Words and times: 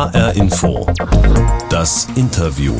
HR 0.00 0.34
Info. 0.34 0.86
Das 1.68 2.08
Interview. 2.14 2.72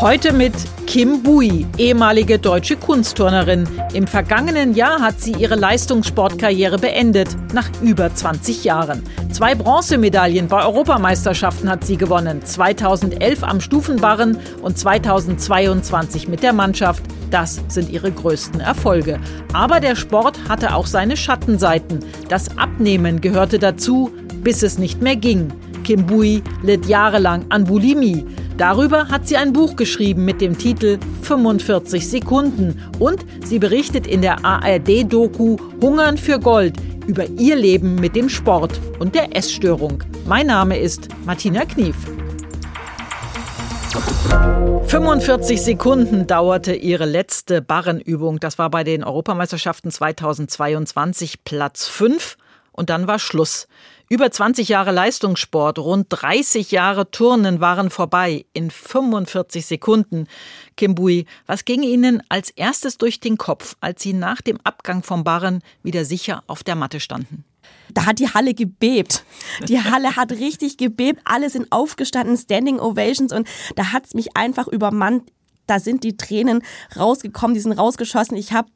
Heute 0.00 0.32
mit 0.32 0.52
Kim 0.84 1.22
Bui, 1.22 1.64
ehemalige 1.78 2.40
deutsche 2.40 2.74
Kunstturnerin. 2.76 3.68
Im 3.92 4.08
vergangenen 4.08 4.74
Jahr 4.74 5.00
hat 5.00 5.20
sie 5.20 5.30
ihre 5.30 5.54
Leistungssportkarriere 5.54 6.78
beendet, 6.78 7.28
nach 7.52 7.70
über 7.80 8.12
20 8.12 8.64
Jahren. 8.64 9.04
Zwei 9.30 9.54
Bronzemedaillen 9.54 10.48
bei 10.48 10.64
Europameisterschaften 10.64 11.70
hat 11.70 11.84
sie 11.84 11.96
gewonnen, 11.96 12.44
2011 12.44 13.44
am 13.44 13.60
Stufenbarren 13.60 14.36
und 14.60 14.76
2022 14.76 16.26
mit 16.26 16.42
der 16.42 16.52
Mannschaft. 16.52 17.04
Das 17.30 17.62
sind 17.68 17.90
ihre 17.90 18.10
größten 18.10 18.58
Erfolge. 18.58 19.20
Aber 19.52 19.78
der 19.78 19.94
Sport 19.94 20.36
hatte 20.48 20.74
auch 20.74 20.86
seine 20.86 21.16
Schattenseiten. 21.16 22.00
Das 22.28 22.58
Abnehmen 22.58 23.20
gehörte 23.20 23.60
dazu, 23.60 24.10
bis 24.42 24.64
es 24.64 24.78
nicht 24.78 25.00
mehr 25.00 25.14
ging. 25.14 25.52
Kim 25.84 26.06
Bui 26.06 26.42
litt 26.62 26.86
jahrelang 26.86 27.44
an 27.50 27.64
Bulimie. 27.64 28.26
Darüber 28.56 29.08
hat 29.08 29.28
sie 29.28 29.36
ein 29.36 29.52
Buch 29.52 29.76
geschrieben 29.76 30.24
mit 30.24 30.40
dem 30.40 30.58
Titel 30.58 30.98
45 31.22 32.08
Sekunden 32.08 32.82
und 32.98 33.24
sie 33.44 33.58
berichtet 33.58 34.06
in 34.06 34.22
der 34.22 34.44
ARD-Doku 34.44 35.56
Hungern 35.80 36.16
für 36.16 36.40
Gold 36.40 36.74
über 37.06 37.26
ihr 37.38 37.56
Leben 37.56 37.96
mit 37.96 38.16
dem 38.16 38.28
Sport 38.28 38.80
und 38.98 39.14
der 39.14 39.36
Essstörung. 39.36 40.02
Mein 40.26 40.46
Name 40.46 40.78
ist 40.78 41.08
Martina 41.26 41.64
Knief. 41.64 41.96
45 44.86 45.60
Sekunden 45.60 46.26
dauerte 46.26 46.74
ihre 46.74 47.04
letzte 47.04 47.60
Barrenübung. 47.60 48.40
Das 48.40 48.58
war 48.58 48.70
bei 48.70 48.84
den 48.84 49.04
Europameisterschaften 49.04 49.90
2022 49.90 51.44
Platz 51.44 51.86
5 51.88 52.36
und 52.74 52.90
dann 52.90 53.06
war 53.06 53.18
Schluss. 53.18 53.66
Über 54.10 54.30
20 54.30 54.68
Jahre 54.68 54.92
Leistungssport, 54.92 55.78
rund 55.78 56.06
30 56.10 56.70
Jahre 56.70 57.10
Turnen 57.10 57.60
waren 57.60 57.88
vorbei 57.88 58.44
in 58.52 58.70
45 58.70 59.64
Sekunden. 59.64 60.26
Kim 60.76 60.94
Bui, 60.94 61.24
was 61.46 61.64
ging 61.64 61.82
Ihnen 61.82 62.22
als 62.28 62.50
erstes 62.50 62.98
durch 62.98 63.18
den 63.20 63.38
Kopf, 63.38 63.76
als 63.80 64.02
Sie 64.02 64.12
nach 64.12 64.42
dem 64.42 64.58
Abgang 64.62 65.02
vom 65.02 65.24
Barren 65.24 65.62
wieder 65.82 66.04
sicher 66.04 66.42
auf 66.46 66.62
der 66.62 66.74
Matte 66.74 67.00
standen? 67.00 67.44
Da 67.92 68.04
hat 68.04 68.18
die 68.18 68.28
Halle 68.28 68.52
gebebt. 68.54 69.24
Die 69.68 69.80
Halle 69.80 70.16
hat 70.16 70.32
richtig 70.32 70.76
gebebt. 70.76 71.20
Alle 71.24 71.48
sind 71.48 71.70
aufgestanden, 71.70 72.36
Standing 72.36 72.80
Ovations 72.80 73.32
und 73.32 73.48
da 73.76 73.92
hat 73.92 74.06
es 74.06 74.14
mich 74.14 74.36
einfach 74.36 74.68
übermannt. 74.68 75.30
Da 75.66 75.78
sind 75.80 76.04
die 76.04 76.16
Tränen 76.16 76.62
rausgekommen, 76.96 77.54
die 77.54 77.60
sind 77.60 77.72
rausgeschossen. 77.72 78.36
Ich 78.36 78.52
habe 78.52 78.68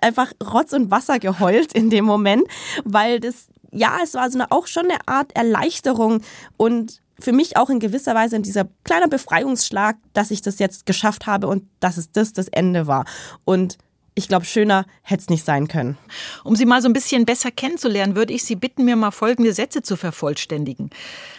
einfach 0.00 0.32
Rotz 0.42 0.72
und 0.72 0.90
Wasser 0.90 1.18
geheult 1.18 1.72
in 1.72 1.90
dem 1.90 2.04
Moment, 2.04 2.44
weil 2.84 3.20
das 3.20 3.48
ja, 3.72 3.98
es 4.02 4.14
war 4.14 4.30
so 4.30 4.38
eine, 4.38 4.50
auch 4.50 4.66
schon 4.66 4.86
eine 4.86 4.98
Art 5.06 5.34
Erleichterung 5.36 6.22
und 6.56 7.00
für 7.18 7.32
mich 7.32 7.56
auch 7.56 7.70
in 7.70 7.80
gewisser 7.80 8.14
Weise 8.14 8.36
in 8.36 8.42
dieser 8.42 8.66
kleiner 8.84 9.08
Befreiungsschlag, 9.08 9.96
dass 10.12 10.30
ich 10.30 10.42
das 10.42 10.58
jetzt 10.58 10.86
geschafft 10.86 11.26
habe 11.26 11.46
und 11.48 11.64
dass 11.78 11.96
es 11.96 12.12
das 12.12 12.32
das 12.32 12.48
Ende 12.48 12.86
war. 12.86 13.04
Und 13.44 13.78
ich 14.14 14.26
glaube, 14.26 14.44
schöner 14.44 14.86
hätte 15.02 15.22
es 15.22 15.28
nicht 15.28 15.44
sein 15.44 15.68
können. 15.68 15.96
Um 16.44 16.56
Sie 16.56 16.66
mal 16.66 16.82
so 16.82 16.88
ein 16.88 16.92
bisschen 16.92 17.26
besser 17.26 17.50
kennenzulernen, 17.50 18.16
würde 18.16 18.32
ich 18.32 18.44
Sie 18.44 18.56
bitten, 18.56 18.84
mir 18.84 18.96
mal 18.96 19.10
folgende 19.10 19.52
Sätze 19.52 19.82
zu 19.82 19.96
vervollständigen. 19.96 20.90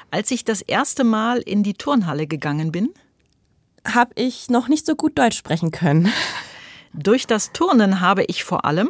Als 0.09 0.31
ich 0.31 0.45
das 0.45 0.61
erste 0.61 1.03
Mal 1.03 1.39
in 1.39 1.63
die 1.63 1.73
Turnhalle 1.73 2.27
gegangen 2.27 2.71
bin, 2.71 2.89
habe 3.85 4.11
ich 4.15 4.49
noch 4.49 4.67
nicht 4.67 4.85
so 4.85 4.95
gut 4.95 5.17
Deutsch 5.17 5.37
sprechen 5.37 5.71
können. 5.71 6.11
Durch 6.93 7.27
das 7.27 7.51
Turnen 7.53 8.01
habe 8.01 8.23
ich 8.25 8.43
vor 8.43 8.65
allem 8.65 8.89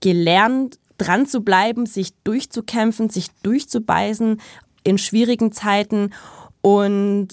gelernt, 0.00 0.78
dran 0.98 1.26
zu 1.26 1.40
bleiben, 1.42 1.86
sich 1.86 2.12
durchzukämpfen, 2.24 3.10
sich 3.10 3.28
durchzubeißen 3.42 4.40
in 4.84 4.98
schwierigen 4.98 5.52
Zeiten 5.52 6.12
und 6.60 7.28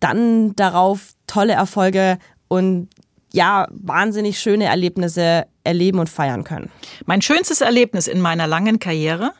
dann 0.00 0.54
darauf 0.56 1.12
tolle 1.26 1.54
Erfolge 1.54 2.18
und 2.48 2.88
ja, 3.32 3.66
wahnsinnig 3.70 4.38
schöne 4.38 4.66
Erlebnisse 4.66 5.46
erleben 5.64 5.98
und 5.98 6.08
feiern 6.08 6.44
können. 6.44 6.70
Mein 7.06 7.20
schönstes 7.20 7.62
Erlebnis 7.62 8.06
in 8.06 8.20
meiner 8.20 8.46
langen 8.46 8.78
Karriere? 8.78 9.32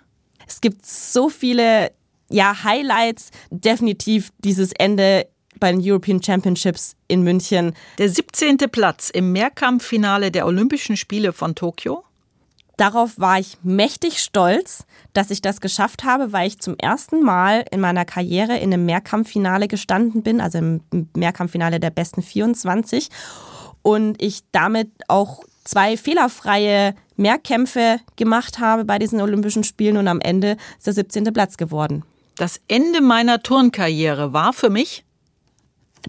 Es 0.46 0.60
gibt 0.60 0.84
so 0.84 1.28
viele 1.28 1.92
ja, 2.28 2.64
Highlights, 2.64 3.30
definitiv 3.50 4.30
dieses 4.38 4.72
Ende 4.72 5.28
bei 5.60 5.72
den 5.72 5.80
European 5.82 6.22
Championships 6.22 6.96
in 7.08 7.22
München. 7.22 7.74
Der 7.98 8.08
17. 8.08 8.58
Platz 8.70 9.10
im 9.10 9.32
Mehrkampffinale 9.32 10.30
der 10.30 10.46
Olympischen 10.46 10.96
Spiele 10.96 11.32
von 11.32 11.54
Tokio? 11.54 12.04
Darauf 12.76 13.18
war 13.18 13.38
ich 13.38 13.58
mächtig 13.62 14.18
stolz, 14.18 14.84
dass 15.12 15.30
ich 15.30 15.40
das 15.40 15.60
geschafft 15.60 16.02
habe, 16.02 16.32
weil 16.32 16.48
ich 16.48 16.58
zum 16.58 16.76
ersten 16.76 17.22
Mal 17.22 17.64
in 17.70 17.80
meiner 17.80 18.04
Karriere 18.04 18.56
in 18.58 18.72
einem 18.72 18.84
Mehrkampffinale 18.84 19.68
gestanden 19.68 20.22
bin, 20.22 20.40
also 20.40 20.58
im 20.58 20.80
Mehrkampffinale 21.16 21.78
der 21.78 21.90
besten 21.90 22.22
24 22.22 23.10
und 23.82 24.20
ich 24.20 24.40
damit 24.50 24.90
auch 25.06 25.44
zwei 25.62 25.96
fehlerfreie 25.96 26.94
Mehrkämpfe 27.16 28.00
gemacht 28.16 28.58
habe 28.58 28.84
bei 28.84 28.98
diesen 28.98 29.20
Olympischen 29.20 29.62
Spielen 29.62 29.96
und 29.96 30.08
am 30.08 30.20
Ende 30.20 30.56
ist 30.76 30.86
der 30.86 30.94
17. 30.94 31.32
Platz 31.32 31.56
geworden. 31.56 32.04
Das 32.36 32.60
Ende 32.66 33.00
meiner 33.00 33.40
Turnkarriere 33.40 34.32
war 34.32 34.52
für 34.52 34.70
mich 34.70 35.04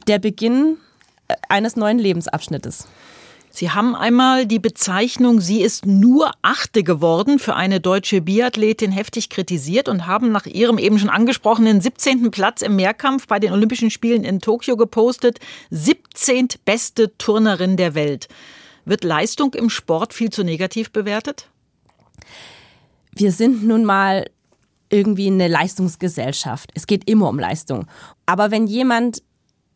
der 0.07 0.19
Beginn 0.19 0.77
äh, 1.27 1.35
eines 1.49 1.75
neuen 1.75 1.99
Lebensabschnittes. 1.99 2.87
Sie 3.55 3.71
haben 3.71 3.95
einmal 3.95 4.45
die 4.45 4.59
Bezeichnung, 4.59 5.39
sie 5.39 5.61
ist 5.61 5.85
nur 5.85 6.31
Achte 6.41 6.83
geworden, 6.83 7.39
für 7.39 7.55
eine 7.55 7.79
deutsche 7.79 8.19
Biathletin 8.19 8.91
heftig 8.91 9.29
kritisiert 9.29 9.87
und 9.87 10.07
haben 10.07 10.33
nach 10.33 10.45
ihrem 10.45 10.77
eben 10.77 10.99
schon 10.99 11.09
angesprochenen 11.09 11.79
17. 11.79 12.31
Platz 12.31 12.61
im 12.61 12.75
Mehrkampf 12.75 13.27
bei 13.27 13.39
den 13.39 13.53
Olympischen 13.53 13.91
Spielen 13.91 14.25
in 14.25 14.41
Tokio 14.41 14.75
gepostet, 14.75 15.39
17. 15.69 16.49
beste 16.65 17.17
Turnerin 17.17 17.77
der 17.77 17.95
Welt. 17.95 18.27
Wird 18.83 19.05
Leistung 19.05 19.53
im 19.53 19.69
Sport 19.69 20.13
viel 20.13 20.31
zu 20.31 20.43
negativ 20.43 20.91
bewertet? 20.91 21.47
Wir 23.13 23.31
sind 23.31 23.63
nun 23.63 23.85
mal 23.85 24.29
irgendwie 24.89 25.27
eine 25.27 25.47
Leistungsgesellschaft. 25.47 26.71
Es 26.73 26.87
geht 26.87 27.09
immer 27.09 27.29
um 27.29 27.39
Leistung. 27.39 27.87
Aber 28.25 28.51
wenn 28.51 28.67
jemand 28.67 29.23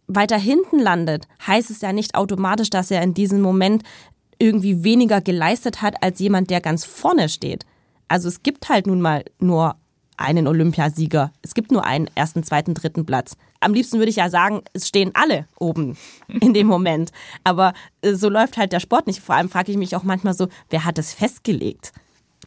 weiter 0.09 0.37
hinten 0.37 0.79
landet, 0.79 1.27
heißt 1.45 1.69
es 1.69 1.81
ja 1.81 1.93
nicht 1.93 2.15
automatisch, 2.15 2.69
dass 2.69 2.91
er 2.91 3.01
in 3.01 3.13
diesem 3.13 3.41
Moment 3.41 3.83
irgendwie 4.39 4.83
weniger 4.83 5.21
geleistet 5.21 5.81
hat 5.81 6.01
als 6.03 6.19
jemand, 6.19 6.49
der 6.49 6.61
ganz 6.61 6.83
vorne 6.83 7.29
steht. 7.29 7.65
Also 8.07 8.27
es 8.27 8.41
gibt 8.41 8.69
halt 8.69 8.87
nun 8.87 8.99
mal 8.99 9.23
nur 9.39 9.75
einen 10.17 10.47
Olympiasieger. 10.47 11.31
Es 11.41 11.53
gibt 11.53 11.71
nur 11.71 11.85
einen 11.85 12.09
ersten, 12.15 12.43
zweiten, 12.43 12.73
dritten 12.73 13.05
Platz. 13.05 13.37
Am 13.61 13.73
liebsten 13.73 13.99
würde 13.99 14.09
ich 14.09 14.17
ja 14.17 14.29
sagen, 14.29 14.61
es 14.73 14.87
stehen 14.87 15.11
alle 15.13 15.47
oben 15.57 15.97
in 16.27 16.53
dem 16.53 16.67
Moment. 16.67 17.11
Aber 17.43 17.73
äh, 18.01 18.13
so 18.15 18.27
läuft 18.29 18.57
halt 18.57 18.73
der 18.73 18.79
Sport 18.79 19.07
nicht. 19.07 19.21
Vor 19.21 19.35
allem 19.35 19.49
frage 19.49 19.71
ich 19.71 19.77
mich 19.77 19.95
auch 19.95 20.03
manchmal 20.03 20.33
so, 20.33 20.47
wer 20.69 20.83
hat 20.83 20.97
es 20.97 21.13
festgelegt? 21.13 21.93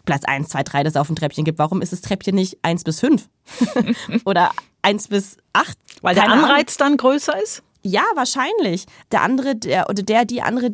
Platz 0.04 0.24
1, 0.24 0.48
2, 0.48 0.62
3, 0.64 0.82
das 0.82 0.94
es 0.94 0.96
auf 0.96 1.06
dem 1.06 1.16
Treppchen 1.16 1.44
gibt. 1.44 1.58
Warum 1.58 1.80
ist 1.80 1.92
das 1.92 2.00
Treppchen 2.00 2.34
nicht 2.34 2.58
1 2.62 2.84
bis 2.84 3.00
5? 3.00 3.28
Oder 4.24 4.50
1 4.82 5.08
bis 5.08 5.36
8? 5.52 5.78
Weil 6.02 6.14
der 6.14 6.30
Anreiz 6.30 6.76
dann 6.76 6.96
größer 6.96 7.40
ist? 7.42 7.62
Ja, 7.82 8.02
wahrscheinlich. 8.14 8.86
Der 9.10 9.22
andere, 9.22 9.56
der 9.56 9.88
oder 9.88 10.02
der, 10.02 10.24
die 10.24 10.42
andere, 10.42 10.70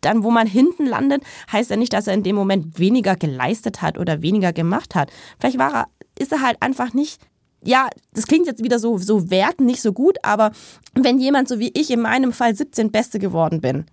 dann 0.00 0.24
wo 0.24 0.30
man 0.30 0.46
hinten 0.46 0.86
landet, 0.86 1.22
heißt 1.52 1.70
ja 1.70 1.76
nicht, 1.76 1.92
dass 1.92 2.06
er 2.06 2.14
in 2.14 2.22
dem 2.22 2.36
Moment 2.36 2.78
weniger 2.78 3.16
geleistet 3.16 3.82
hat 3.82 3.98
oder 3.98 4.22
weniger 4.22 4.52
gemacht 4.52 4.94
hat. 4.94 5.10
Vielleicht 5.38 5.58
war 5.58 5.74
er, 5.74 5.86
ist 6.18 6.32
er 6.32 6.42
halt 6.42 6.60
einfach 6.60 6.92
nicht 6.92 7.20
ja, 7.66 7.88
das 8.12 8.26
klingt 8.26 8.46
jetzt 8.46 8.62
wieder 8.62 8.78
so, 8.78 8.98
so 8.98 9.30
werten, 9.30 9.64
nicht 9.64 9.80
so 9.80 9.92
gut, 9.92 10.18
aber 10.22 10.52
wenn 10.94 11.18
jemand 11.18 11.48
so 11.48 11.58
wie 11.58 11.72
ich 11.74 11.90
in 11.90 12.02
meinem 12.02 12.32
Fall 12.32 12.54
17 12.54 12.92
Beste 12.92 13.18
geworden 13.18 13.60
bin, 13.60 13.86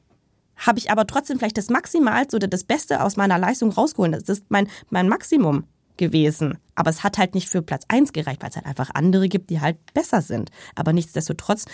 habe 0.58 0.78
ich 0.78 0.92
aber 0.92 1.08
trotzdem 1.08 1.40
vielleicht 1.40 1.58
das 1.58 1.70
Maximalste 1.70 2.36
oder 2.36 2.48
das 2.48 2.64
Beste 2.64 3.02
aus 3.02 3.18
meiner 3.18 3.40
Leistung 3.40 3.72
rausgeholt. 3.72 4.14
Das 4.14 4.28
ist 4.28 4.46
mein, 4.50 4.68
mein 4.90 5.08
Maximum 5.08 5.64
gewesen. 5.98 6.58
Aber 6.76 6.90
es 6.90 7.04
hat 7.04 7.18
halt 7.18 7.36
nicht 7.36 7.50
für 7.50 7.62
Platz 7.62 7.86
1 7.88 8.14
gereicht, 8.14 8.42
weil 8.42 8.50
es 8.50 8.56
halt 8.56 8.66
einfach 8.66 8.90
andere 8.94 9.28
gibt, 9.30 9.50
die 9.50 9.62
halt 9.62 9.78
besser 9.94 10.22
sind. 10.22 10.50
Aber 10.76 10.94
nichtsdestotrotz 10.94 11.66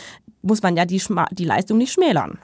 muss 0.41 0.61
man 0.61 0.75
ja 0.75 0.85
die, 0.85 1.01
die 1.31 1.45
Leistung 1.45 1.77
nicht 1.77 1.93
schmälern. 1.93 2.39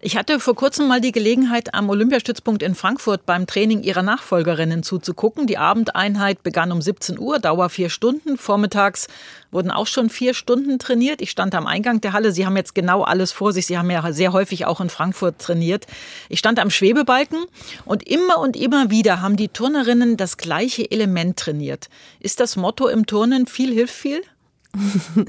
Ich 0.00 0.16
hatte 0.16 0.40
vor 0.40 0.54
kurzem 0.54 0.88
mal 0.88 1.00
die 1.00 1.10
Gelegenheit, 1.10 1.72
am 1.72 1.88
Olympiastützpunkt 1.88 2.62
in 2.62 2.74
Frankfurt 2.74 3.24
beim 3.24 3.46
Training 3.46 3.82
ihrer 3.82 4.02
Nachfolgerinnen 4.02 4.82
zuzugucken. 4.82 5.46
Die 5.46 5.56
Abendeinheit 5.56 6.42
begann 6.42 6.70
um 6.70 6.82
17 6.82 7.18
Uhr, 7.18 7.38
Dauer 7.38 7.70
vier 7.70 7.88
Stunden. 7.88 8.36
Vormittags 8.36 9.08
wurden 9.50 9.70
auch 9.70 9.86
schon 9.86 10.10
vier 10.10 10.34
Stunden 10.34 10.78
trainiert. 10.78 11.22
Ich 11.22 11.30
stand 11.30 11.54
am 11.54 11.66
Eingang 11.66 12.02
der 12.02 12.12
Halle. 12.12 12.30
Sie 12.32 12.44
haben 12.44 12.58
jetzt 12.58 12.74
genau 12.74 13.04
alles 13.04 13.32
vor 13.32 13.54
sich. 13.54 13.66
Sie 13.66 13.78
haben 13.78 13.90
ja 13.90 14.12
sehr 14.12 14.34
häufig 14.34 14.66
auch 14.66 14.82
in 14.82 14.90
Frankfurt 14.90 15.38
trainiert. 15.38 15.86
Ich 16.28 16.40
stand 16.40 16.58
am 16.58 16.68
Schwebebalken 16.68 17.46
und 17.86 18.06
immer 18.06 18.38
und 18.38 18.54
immer 18.54 18.90
wieder 18.90 19.22
haben 19.22 19.36
die 19.36 19.48
Turnerinnen 19.48 20.18
das 20.18 20.36
gleiche 20.36 20.90
Element 20.90 21.38
trainiert. 21.38 21.88
Ist 22.20 22.40
das 22.40 22.56
Motto 22.56 22.86
im 22.88 23.06
Turnen 23.06 23.46
viel 23.46 23.72
hilft 23.72 23.94
viel? 23.94 24.20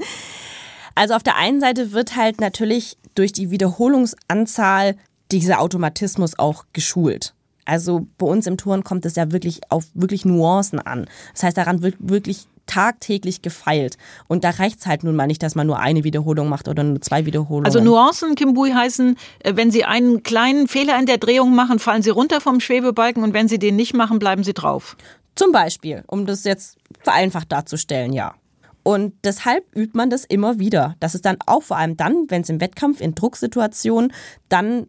Also 0.98 1.14
auf 1.14 1.22
der 1.22 1.36
einen 1.36 1.60
Seite 1.60 1.92
wird 1.92 2.16
halt 2.16 2.40
natürlich 2.40 2.96
durch 3.18 3.32
die 3.32 3.50
Wiederholungsanzahl 3.50 4.96
dieser 5.30 5.60
Automatismus 5.60 6.38
auch 6.38 6.64
geschult. 6.72 7.34
Also 7.64 8.06
bei 8.16 8.26
uns 8.26 8.46
im 8.46 8.56
Turn 8.56 8.82
kommt 8.82 9.04
es 9.04 9.16
ja 9.16 9.30
wirklich 9.30 9.60
auf 9.68 9.84
wirklich 9.92 10.24
Nuancen 10.24 10.78
an. 10.78 11.06
Das 11.34 11.42
heißt, 11.42 11.56
daran 11.56 11.82
wird 11.82 11.96
wirklich 11.98 12.46
tagtäglich 12.64 13.42
gefeilt. 13.42 13.98
Und 14.28 14.44
da 14.44 14.50
reicht 14.50 14.80
es 14.80 14.86
halt 14.86 15.02
nun 15.02 15.16
mal 15.16 15.26
nicht, 15.26 15.42
dass 15.42 15.54
man 15.54 15.66
nur 15.66 15.78
eine 15.78 16.04
Wiederholung 16.04 16.48
macht 16.48 16.68
oder 16.68 16.84
nur 16.84 17.00
zwei 17.00 17.26
Wiederholungen. 17.26 17.66
Also 17.66 17.80
Nuancen, 17.80 18.36
Kimbui, 18.36 18.70
heißen, 18.70 19.16
äh, 19.40 19.56
wenn 19.56 19.70
Sie 19.70 19.84
einen 19.84 20.22
kleinen 20.22 20.68
Fehler 20.68 20.98
in 20.98 21.06
der 21.06 21.18
Drehung 21.18 21.54
machen, 21.54 21.78
fallen 21.78 22.02
Sie 22.02 22.10
runter 22.10 22.40
vom 22.40 22.60
Schwebebalken 22.60 23.22
und 23.22 23.34
wenn 23.34 23.48
Sie 23.48 23.58
den 23.58 23.76
nicht 23.76 23.94
machen, 23.94 24.18
bleiben 24.18 24.44
Sie 24.44 24.54
drauf. 24.54 24.96
Zum 25.34 25.52
Beispiel, 25.52 26.04
um 26.06 26.26
das 26.26 26.44
jetzt 26.44 26.78
vereinfacht 27.00 27.50
darzustellen, 27.50 28.12
ja. 28.12 28.34
Und 28.88 29.12
deshalb 29.22 29.66
übt 29.76 29.94
man 29.94 30.08
das 30.08 30.24
immer 30.24 30.58
wieder. 30.58 30.96
Das 30.98 31.14
ist 31.14 31.26
dann 31.26 31.36
auch 31.44 31.62
vor 31.62 31.76
allem 31.76 31.98
dann, 31.98 32.24
wenn 32.28 32.40
es 32.40 32.48
im 32.48 32.58
Wettkampf 32.58 33.02
in 33.02 33.14
Drucksituationen 33.14 34.14
dann 34.48 34.86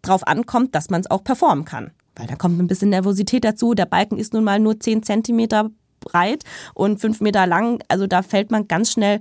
drauf 0.00 0.24
ankommt, 0.28 0.76
dass 0.76 0.90
man 0.90 1.00
es 1.00 1.10
auch 1.10 1.24
performen 1.24 1.64
kann. 1.64 1.90
Weil 2.14 2.28
da 2.28 2.36
kommt 2.36 2.60
ein 2.60 2.68
bisschen 2.68 2.90
Nervosität 2.90 3.42
dazu. 3.42 3.74
Der 3.74 3.86
Balken 3.86 4.16
ist 4.16 4.32
nun 4.32 4.44
mal 4.44 4.60
nur 4.60 4.78
10 4.78 5.02
Zentimeter 5.02 5.72
breit 5.98 6.44
und 6.74 7.00
5 7.00 7.20
Meter 7.20 7.48
lang. 7.48 7.82
Also 7.88 8.06
da 8.06 8.22
fällt 8.22 8.52
man 8.52 8.68
ganz 8.68 8.92
schnell 8.92 9.18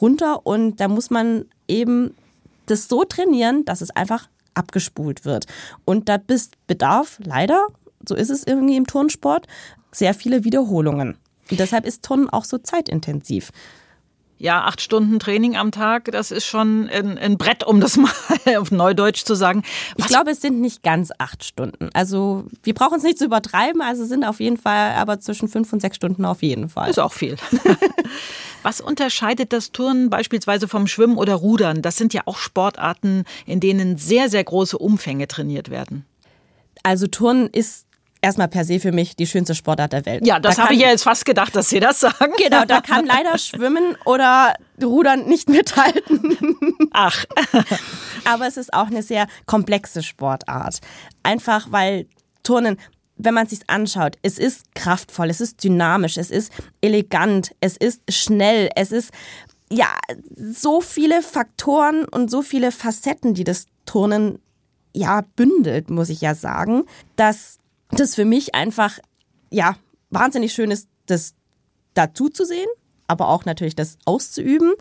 runter 0.00 0.46
und 0.46 0.78
da 0.78 0.86
muss 0.86 1.10
man 1.10 1.46
eben 1.66 2.14
das 2.66 2.86
so 2.86 3.02
trainieren, 3.02 3.64
dass 3.64 3.80
es 3.80 3.90
einfach 3.90 4.28
abgespult 4.54 5.24
wird. 5.24 5.46
Und 5.84 6.08
da 6.08 6.18
bedarf 6.68 7.18
leider, 7.24 7.66
so 8.08 8.14
ist 8.14 8.30
es 8.30 8.46
irgendwie 8.46 8.76
im 8.76 8.86
Turnsport, 8.86 9.48
sehr 9.90 10.14
viele 10.14 10.44
Wiederholungen. 10.44 11.18
Und 11.50 11.60
deshalb 11.60 11.86
ist 11.86 12.02
Turnen 12.02 12.28
auch 12.28 12.44
so 12.44 12.58
zeitintensiv. 12.58 13.50
Ja, 14.36 14.64
acht 14.64 14.80
Stunden 14.80 15.20
Training 15.20 15.56
am 15.56 15.70
Tag, 15.70 16.10
das 16.10 16.32
ist 16.32 16.44
schon 16.44 16.88
ein, 16.90 17.16
ein 17.18 17.38
Brett, 17.38 17.64
um 17.64 17.80
das 17.80 17.96
mal 17.96 18.10
auf 18.58 18.72
Neudeutsch 18.72 19.24
zu 19.24 19.34
sagen. 19.34 19.62
Was? 19.96 20.06
Ich 20.06 20.06
glaube, 20.08 20.32
es 20.32 20.40
sind 20.40 20.60
nicht 20.60 20.82
ganz 20.82 21.12
acht 21.18 21.44
Stunden. 21.44 21.88
Also 21.94 22.44
wir 22.62 22.74
brauchen 22.74 22.98
es 22.98 23.04
nicht 23.04 23.18
zu 23.18 23.26
übertreiben, 23.26 23.80
also 23.80 24.04
sind 24.04 24.24
auf 24.24 24.40
jeden 24.40 24.56
Fall 24.56 24.94
aber 24.94 25.20
zwischen 25.20 25.48
fünf 25.48 25.72
und 25.72 25.80
sechs 25.80 25.96
Stunden 25.96 26.24
auf 26.24 26.42
jeden 26.42 26.68
Fall. 26.68 26.90
Ist 26.90 26.98
auch 26.98 27.12
viel. 27.12 27.36
Was 28.62 28.80
unterscheidet 28.80 29.52
das 29.52 29.72
Turnen 29.72 30.10
beispielsweise 30.10 30.66
vom 30.68 30.88
Schwimmen 30.88 31.16
oder 31.16 31.34
Rudern? 31.34 31.80
Das 31.80 31.96
sind 31.96 32.12
ja 32.12 32.22
auch 32.24 32.38
Sportarten, 32.38 33.24
in 33.46 33.60
denen 33.60 33.98
sehr, 33.98 34.28
sehr 34.28 34.42
große 34.42 34.76
Umfänge 34.76 35.28
trainiert 35.28 35.70
werden. 35.70 36.06
Also 36.82 37.06
Turnen 37.06 37.48
ist 37.48 37.86
erstmal 38.24 38.48
per 38.48 38.64
se 38.64 38.80
für 38.80 38.90
mich 38.90 39.14
die 39.14 39.26
schönste 39.26 39.54
Sportart 39.54 39.92
der 39.92 40.06
Welt. 40.06 40.26
Ja, 40.26 40.40
das 40.40 40.56
da 40.56 40.64
habe 40.64 40.74
ich 40.74 40.80
ja 40.80 40.88
jetzt 40.88 41.04
fast 41.04 41.24
gedacht, 41.24 41.54
dass 41.54 41.68
Sie 41.68 41.80
das 41.80 42.00
sagen. 42.00 42.32
Genau, 42.44 42.64
da 42.64 42.80
kann 42.80 43.06
leider 43.06 43.38
Schwimmen 43.38 43.96
oder 44.04 44.54
Rudern 44.82 45.26
nicht 45.26 45.48
mithalten. 45.48 46.36
Ach. 46.90 47.24
Aber 48.24 48.46
es 48.46 48.56
ist 48.56 48.72
auch 48.74 48.86
eine 48.86 49.02
sehr 49.02 49.26
komplexe 49.46 50.02
Sportart. 50.02 50.80
Einfach 51.22 51.68
weil 51.70 52.06
Turnen 52.42 52.78
wenn 53.16 53.34
man 53.34 53.44
es 53.44 53.50
sich 53.50 53.60
anschaut, 53.68 54.18
es 54.22 54.38
ist 54.38 54.74
kraftvoll, 54.74 55.30
es 55.30 55.40
ist 55.40 55.62
dynamisch, 55.62 56.16
es 56.16 56.32
ist 56.32 56.52
elegant, 56.80 57.54
es 57.60 57.76
ist 57.76 58.00
schnell, 58.12 58.70
es 58.74 58.90
ist 58.90 59.12
ja 59.70 59.86
so 60.34 60.80
viele 60.80 61.22
Faktoren 61.22 62.04
und 62.06 62.28
so 62.28 62.42
viele 62.42 62.72
Facetten, 62.72 63.34
die 63.34 63.44
das 63.44 63.66
Turnen 63.86 64.40
ja 64.92 65.22
bündelt, 65.36 65.90
muss 65.90 66.08
ich 66.08 66.20
ja 66.20 66.34
sagen, 66.34 66.84
dass 67.16 67.58
das 67.90 68.14
für 68.14 68.24
mich 68.24 68.54
einfach, 68.54 68.98
ja, 69.50 69.76
wahnsinnig 70.10 70.52
schön 70.52 70.70
ist, 70.70 70.88
das 71.06 71.34
dazu 71.94 72.28
zu 72.28 72.44
sehen, 72.44 72.68
aber 73.06 73.28
auch 73.28 73.44
natürlich 73.44 73.76
das 73.76 73.98
auszuüben. 74.04 74.72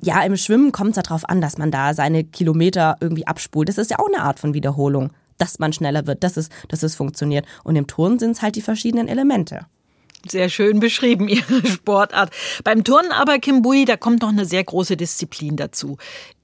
Ja, 0.00 0.22
im 0.22 0.36
Schwimmen 0.36 0.72
kommt 0.72 0.90
es 0.90 0.96
ja 0.96 1.02
darauf 1.02 1.28
an, 1.28 1.40
dass 1.40 1.58
man 1.58 1.70
da 1.70 1.94
seine 1.94 2.24
Kilometer 2.24 2.96
irgendwie 3.00 3.26
abspult. 3.26 3.68
Das 3.68 3.78
ist 3.78 3.90
ja 3.90 3.98
auch 3.98 4.08
eine 4.08 4.22
Art 4.22 4.40
von 4.40 4.54
Wiederholung, 4.54 5.12
dass 5.38 5.58
man 5.58 5.72
schneller 5.72 6.06
wird, 6.06 6.24
dass 6.24 6.36
es, 6.36 6.48
dass 6.68 6.82
es 6.82 6.96
funktioniert. 6.96 7.46
Und 7.64 7.76
im 7.76 7.86
Turnen 7.86 8.18
sind 8.18 8.32
es 8.32 8.42
halt 8.42 8.56
die 8.56 8.62
verschiedenen 8.62 9.08
Elemente. 9.08 9.66
Sehr 10.28 10.48
schön 10.48 10.80
beschrieben, 10.80 11.28
Ihre 11.28 11.66
Sportart. 11.66 12.32
Beim 12.64 12.84
Turnen 12.84 13.12
aber, 13.12 13.38
Kim 13.38 13.62
Bui, 13.62 13.84
da 13.84 13.96
kommt 13.96 14.22
noch 14.22 14.28
eine 14.28 14.44
sehr 14.44 14.64
große 14.64 14.96
Disziplin 14.96 15.56
dazu. 15.56 15.96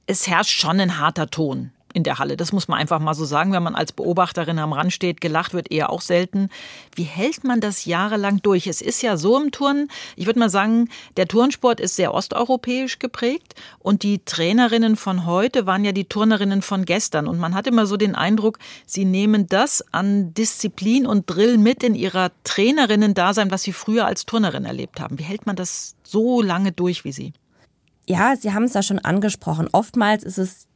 Es 0.06 0.26
herrscht 0.26 0.58
schon 0.60 0.80
ein 0.80 0.98
harter 0.98 1.28
Ton 1.28 1.72
in 1.96 2.02
der 2.02 2.18
Halle. 2.18 2.36
Das 2.36 2.52
muss 2.52 2.68
man 2.68 2.78
einfach 2.78 3.00
mal 3.00 3.14
so 3.14 3.24
sagen, 3.24 3.52
wenn 3.52 3.62
man 3.62 3.74
als 3.74 3.90
Beobachterin 3.90 4.58
am 4.58 4.74
Rand 4.74 4.92
steht. 4.92 5.22
Gelacht 5.22 5.54
wird 5.54 5.72
eher 5.72 5.88
auch 5.88 6.02
selten. 6.02 6.50
Wie 6.94 7.04
hält 7.04 7.42
man 7.42 7.62
das 7.62 7.86
jahrelang 7.86 8.42
durch? 8.42 8.66
Es 8.66 8.82
ist 8.82 9.00
ja 9.00 9.16
so 9.16 9.40
im 9.40 9.50
Turnen, 9.50 9.88
ich 10.14 10.26
würde 10.26 10.38
mal 10.38 10.50
sagen, 10.50 10.90
der 11.16 11.26
Turnsport 11.26 11.80
ist 11.80 11.96
sehr 11.96 12.12
osteuropäisch 12.12 12.98
geprägt 12.98 13.54
und 13.78 14.02
die 14.02 14.18
Trainerinnen 14.22 14.96
von 14.96 15.24
heute 15.24 15.64
waren 15.64 15.86
ja 15.86 15.92
die 15.92 16.04
Turnerinnen 16.04 16.60
von 16.60 16.84
gestern. 16.84 17.26
Und 17.26 17.38
man 17.38 17.54
hat 17.54 17.66
immer 17.66 17.86
so 17.86 17.96
den 17.96 18.14
Eindruck, 18.14 18.58
sie 18.84 19.06
nehmen 19.06 19.46
das 19.46 19.82
an 19.92 20.34
Disziplin 20.34 21.06
und 21.06 21.24
Drill 21.30 21.56
mit 21.56 21.82
in 21.82 21.94
ihrer 21.94 22.30
Trainerinnen-Dasein, 22.44 23.50
was 23.50 23.62
sie 23.62 23.72
früher 23.72 24.04
als 24.04 24.26
Turnerin 24.26 24.66
erlebt 24.66 25.00
haben. 25.00 25.18
Wie 25.18 25.24
hält 25.24 25.46
man 25.46 25.56
das 25.56 25.96
so 26.02 26.42
lange 26.42 26.72
durch 26.72 27.04
wie 27.04 27.12
Sie? 27.12 27.32
Ja, 28.06 28.36
Sie 28.36 28.52
haben 28.52 28.64
es 28.64 28.74
ja 28.74 28.82
schon 28.82 28.98
angesprochen. 28.98 29.68
Oftmals 29.72 30.24
ist 30.24 30.36
es 30.38 30.66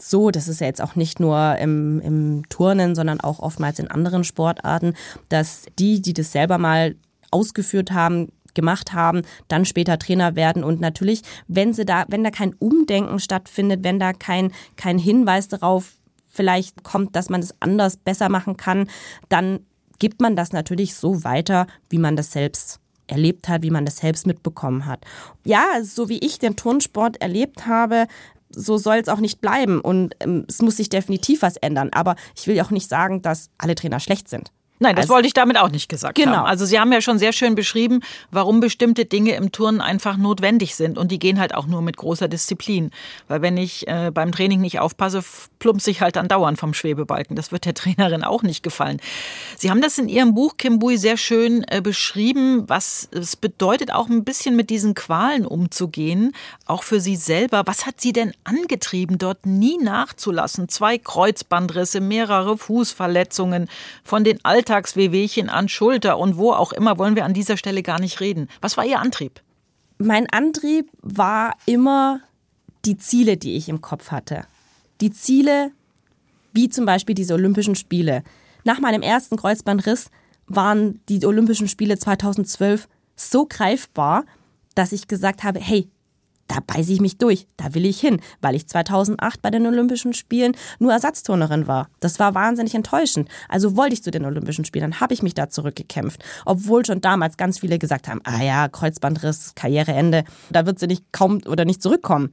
so, 0.00 0.30
das 0.30 0.48
ist 0.48 0.60
ja 0.60 0.66
jetzt 0.66 0.82
auch 0.82 0.96
nicht 0.96 1.20
nur 1.20 1.56
im, 1.58 2.00
im 2.00 2.48
Turnen, 2.48 2.94
sondern 2.94 3.20
auch 3.20 3.40
oftmals 3.40 3.78
in 3.78 3.90
anderen 3.90 4.24
Sportarten, 4.24 4.94
dass 5.28 5.66
die, 5.78 6.00
die 6.00 6.14
das 6.14 6.32
selber 6.32 6.58
mal 6.58 6.96
ausgeführt 7.30 7.90
haben, 7.90 8.28
gemacht 8.54 8.94
haben, 8.94 9.22
dann 9.48 9.64
später 9.64 9.98
Trainer 9.98 10.34
werden 10.34 10.64
und 10.64 10.80
natürlich, 10.80 11.22
wenn 11.46 11.74
sie 11.74 11.84
da, 11.84 12.06
wenn 12.08 12.24
da 12.24 12.30
kein 12.30 12.54
Umdenken 12.54 13.20
stattfindet, 13.20 13.84
wenn 13.84 14.00
da 14.00 14.12
kein, 14.12 14.50
kein 14.76 14.98
Hinweis 14.98 15.48
darauf 15.48 15.92
vielleicht 16.26 16.82
kommt, 16.82 17.14
dass 17.14 17.28
man 17.28 17.42
das 17.42 17.54
anders 17.60 17.96
besser 17.96 18.28
machen 18.28 18.56
kann, 18.56 18.88
dann 19.28 19.60
gibt 19.98 20.20
man 20.20 20.36
das 20.36 20.52
natürlich 20.52 20.94
so 20.94 21.22
weiter, 21.22 21.66
wie 21.88 21.98
man 21.98 22.16
das 22.16 22.32
selbst 22.32 22.80
erlebt 23.06 23.48
hat, 23.48 23.62
wie 23.62 23.70
man 23.70 23.84
das 23.84 23.98
selbst 23.98 24.26
mitbekommen 24.26 24.86
hat. 24.86 25.04
Ja, 25.44 25.82
so 25.82 26.08
wie 26.08 26.18
ich 26.18 26.38
den 26.38 26.56
Turnsport 26.56 27.20
erlebt 27.20 27.66
habe, 27.66 28.06
so 28.56 28.78
soll 28.78 28.96
es 28.96 29.08
auch 29.08 29.20
nicht 29.20 29.40
bleiben 29.40 29.80
und 29.80 30.14
ähm, 30.20 30.46
es 30.48 30.62
muss 30.62 30.78
sich 30.78 30.88
definitiv 30.88 31.42
was 31.42 31.56
ändern. 31.56 31.90
Aber 31.92 32.16
ich 32.34 32.46
will 32.46 32.60
auch 32.60 32.70
nicht 32.70 32.88
sagen, 32.88 33.22
dass 33.22 33.50
alle 33.58 33.74
Trainer 33.74 34.00
schlecht 34.00 34.28
sind. 34.28 34.50
Nein, 34.78 34.94
das 34.94 35.04
also, 35.04 35.14
wollte 35.14 35.26
ich 35.26 35.32
damit 35.32 35.56
auch 35.56 35.70
nicht 35.70 35.88
gesagt 35.88 36.16
genau. 36.16 36.36
haben. 36.36 36.46
Also 36.46 36.66
Sie 36.66 36.78
haben 36.78 36.92
ja 36.92 37.00
schon 37.00 37.18
sehr 37.18 37.32
schön 37.32 37.54
beschrieben, 37.54 38.00
warum 38.30 38.60
bestimmte 38.60 39.06
Dinge 39.06 39.34
im 39.34 39.50
Turnen 39.50 39.80
einfach 39.80 40.18
notwendig 40.18 40.74
sind. 40.74 40.98
Und 40.98 41.10
die 41.10 41.18
gehen 41.18 41.40
halt 41.40 41.54
auch 41.54 41.66
nur 41.66 41.80
mit 41.80 41.96
großer 41.96 42.28
Disziplin. 42.28 42.90
Weil 43.26 43.40
wenn 43.40 43.56
ich 43.56 43.88
äh, 43.88 44.10
beim 44.12 44.32
Training 44.32 44.60
nicht 44.60 44.78
aufpasse, 44.78 45.24
plumpse 45.58 45.90
ich 45.90 46.02
halt 46.02 46.16
dann 46.16 46.28
dauernd 46.28 46.58
vom 46.58 46.74
Schwebebalken. 46.74 47.36
Das 47.36 47.52
wird 47.52 47.64
der 47.64 47.72
Trainerin 47.74 48.22
auch 48.22 48.42
nicht 48.42 48.62
gefallen. 48.62 49.00
Sie 49.56 49.70
haben 49.70 49.80
das 49.80 49.96
in 49.96 50.10
Ihrem 50.10 50.34
Buch, 50.34 50.58
Kim 50.58 50.78
Bui, 50.78 50.98
sehr 50.98 51.16
schön 51.16 51.64
äh, 51.68 51.80
beschrieben, 51.80 52.64
was 52.68 53.08
es 53.12 53.34
bedeutet, 53.36 53.92
auch 53.92 54.08
ein 54.10 54.24
bisschen 54.24 54.56
mit 54.56 54.68
diesen 54.68 54.94
Qualen 54.94 55.46
umzugehen. 55.46 56.32
Auch 56.66 56.82
für 56.82 57.00
Sie 57.00 57.16
selber. 57.16 57.62
Was 57.64 57.86
hat 57.86 58.02
Sie 58.02 58.12
denn 58.12 58.32
angetrieben, 58.44 59.16
dort 59.16 59.46
nie 59.46 59.78
nachzulassen? 59.78 60.68
Zwei 60.68 60.98
Kreuzbandrisse, 60.98 62.00
mehrere 62.00 62.58
Fußverletzungen 62.58 63.70
von 64.04 64.22
den 64.22 64.44
alten 64.44 64.65
Alltagswehwehchen 64.66 65.48
an 65.48 65.68
Schulter 65.68 66.18
und 66.18 66.36
wo 66.36 66.52
auch 66.52 66.72
immer 66.72 66.98
wollen 66.98 67.14
wir 67.14 67.24
an 67.24 67.34
dieser 67.34 67.56
Stelle 67.56 67.82
gar 67.82 68.00
nicht 68.00 68.20
reden. 68.20 68.48
Was 68.60 68.76
war 68.76 68.84
Ihr 68.84 68.98
Antrieb? 68.98 69.40
Mein 69.98 70.28
Antrieb 70.30 70.90
war 71.02 71.54
immer 71.66 72.20
die 72.84 72.98
Ziele, 72.98 73.36
die 73.36 73.56
ich 73.56 73.68
im 73.68 73.80
Kopf 73.80 74.10
hatte. 74.10 74.44
Die 75.00 75.12
Ziele, 75.12 75.70
wie 76.52 76.68
zum 76.68 76.84
Beispiel 76.84 77.14
diese 77.14 77.34
Olympischen 77.34 77.76
Spiele. 77.76 78.22
Nach 78.64 78.80
meinem 78.80 79.02
ersten 79.02 79.36
Kreuzbandriss 79.36 80.10
waren 80.46 81.00
die 81.08 81.24
Olympischen 81.24 81.68
Spiele 81.68 81.98
2012 81.98 82.88
so 83.14 83.46
greifbar, 83.46 84.24
dass 84.74 84.92
ich 84.92 85.06
gesagt 85.06 85.44
habe, 85.44 85.60
hey, 85.60 85.88
da 86.48 86.58
beiße 86.66 86.92
ich 86.92 87.00
mich 87.00 87.18
durch, 87.18 87.46
da 87.56 87.74
will 87.74 87.86
ich 87.86 88.00
hin, 88.00 88.20
weil 88.40 88.54
ich 88.54 88.66
2008 88.66 89.42
bei 89.42 89.50
den 89.50 89.66
Olympischen 89.66 90.12
Spielen 90.12 90.56
nur 90.78 90.92
Ersatzturnerin 90.92 91.66
war. 91.66 91.88
Das 92.00 92.18
war 92.18 92.34
wahnsinnig 92.34 92.74
enttäuschend. 92.74 93.28
Also 93.48 93.76
wollte 93.76 93.94
ich 93.94 94.02
zu 94.02 94.10
den 94.10 94.24
Olympischen 94.24 94.64
Spielen, 94.64 94.90
dann 94.90 95.00
habe 95.00 95.14
ich 95.14 95.22
mich 95.22 95.34
da 95.34 95.48
zurückgekämpft. 95.48 96.22
Obwohl 96.44 96.84
schon 96.84 97.00
damals 97.00 97.36
ganz 97.36 97.60
viele 97.60 97.78
gesagt 97.78 98.08
haben, 98.08 98.20
ah 98.24 98.42
ja, 98.42 98.68
Kreuzbandriss, 98.68 99.54
Karriereende, 99.54 100.24
da 100.50 100.66
wird 100.66 100.78
sie 100.78 100.86
nicht 100.86 101.04
kaum 101.12 101.40
oder 101.46 101.64
nicht 101.64 101.82
zurückkommen. 101.82 102.32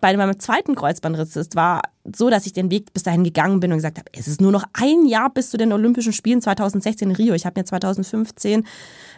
Bei 0.00 0.16
meinem 0.16 0.38
zweiten 0.38 0.74
Kreuzbandriss 0.74 1.36
es 1.36 1.54
war 1.54 1.82
so, 2.04 2.30
dass 2.30 2.46
ich 2.46 2.52
den 2.52 2.70
Weg 2.70 2.92
bis 2.92 3.02
dahin 3.02 3.24
gegangen 3.24 3.60
bin 3.60 3.72
und 3.72 3.78
gesagt 3.78 3.98
habe, 3.98 4.10
es 4.16 4.26
ist 4.26 4.40
nur 4.40 4.52
noch 4.52 4.64
ein 4.72 5.06
Jahr 5.06 5.30
bis 5.30 5.50
zu 5.50 5.56
den 5.56 5.72
Olympischen 5.72 6.12
Spielen 6.12 6.40
2016 6.40 7.10
in 7.10 7.16
Rio. 7.16 7.34
Ich 7.34 7.46
habe 7.46 7.60
mir 7.60 7.64
2015 7.64 8.66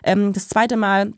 ähm, 0.03 0.33
das 0.33 0.49
zweite 0.49 0.77
Mal 0.77 1.13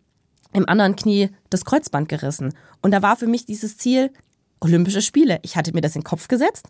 im 0.53 0.69
anderen 0.69 0.97
Knie 0.97 1.31
das 1.51 1.65
Kreuzband 1.65 2.09
gerissen. 2.09 2.55
Und 2.83 2.93
da 2.93 3.03
war 3.03 3.17
für 3.17 3.27
mich 3.27 3.47
dieses 3.47 3.77
Ziel 3.77 4.11
Olympische 4.61 5.03
Spiele. 5.03 5.39
Ich 5.43 5.57
hatte 5.57 5.73
mir 5.73 5.81
das 5.81 5.95
in 5.95 6.01
den 6.01 6.07
Kopf 6.07 6.29
gesetzt 6.29 6.69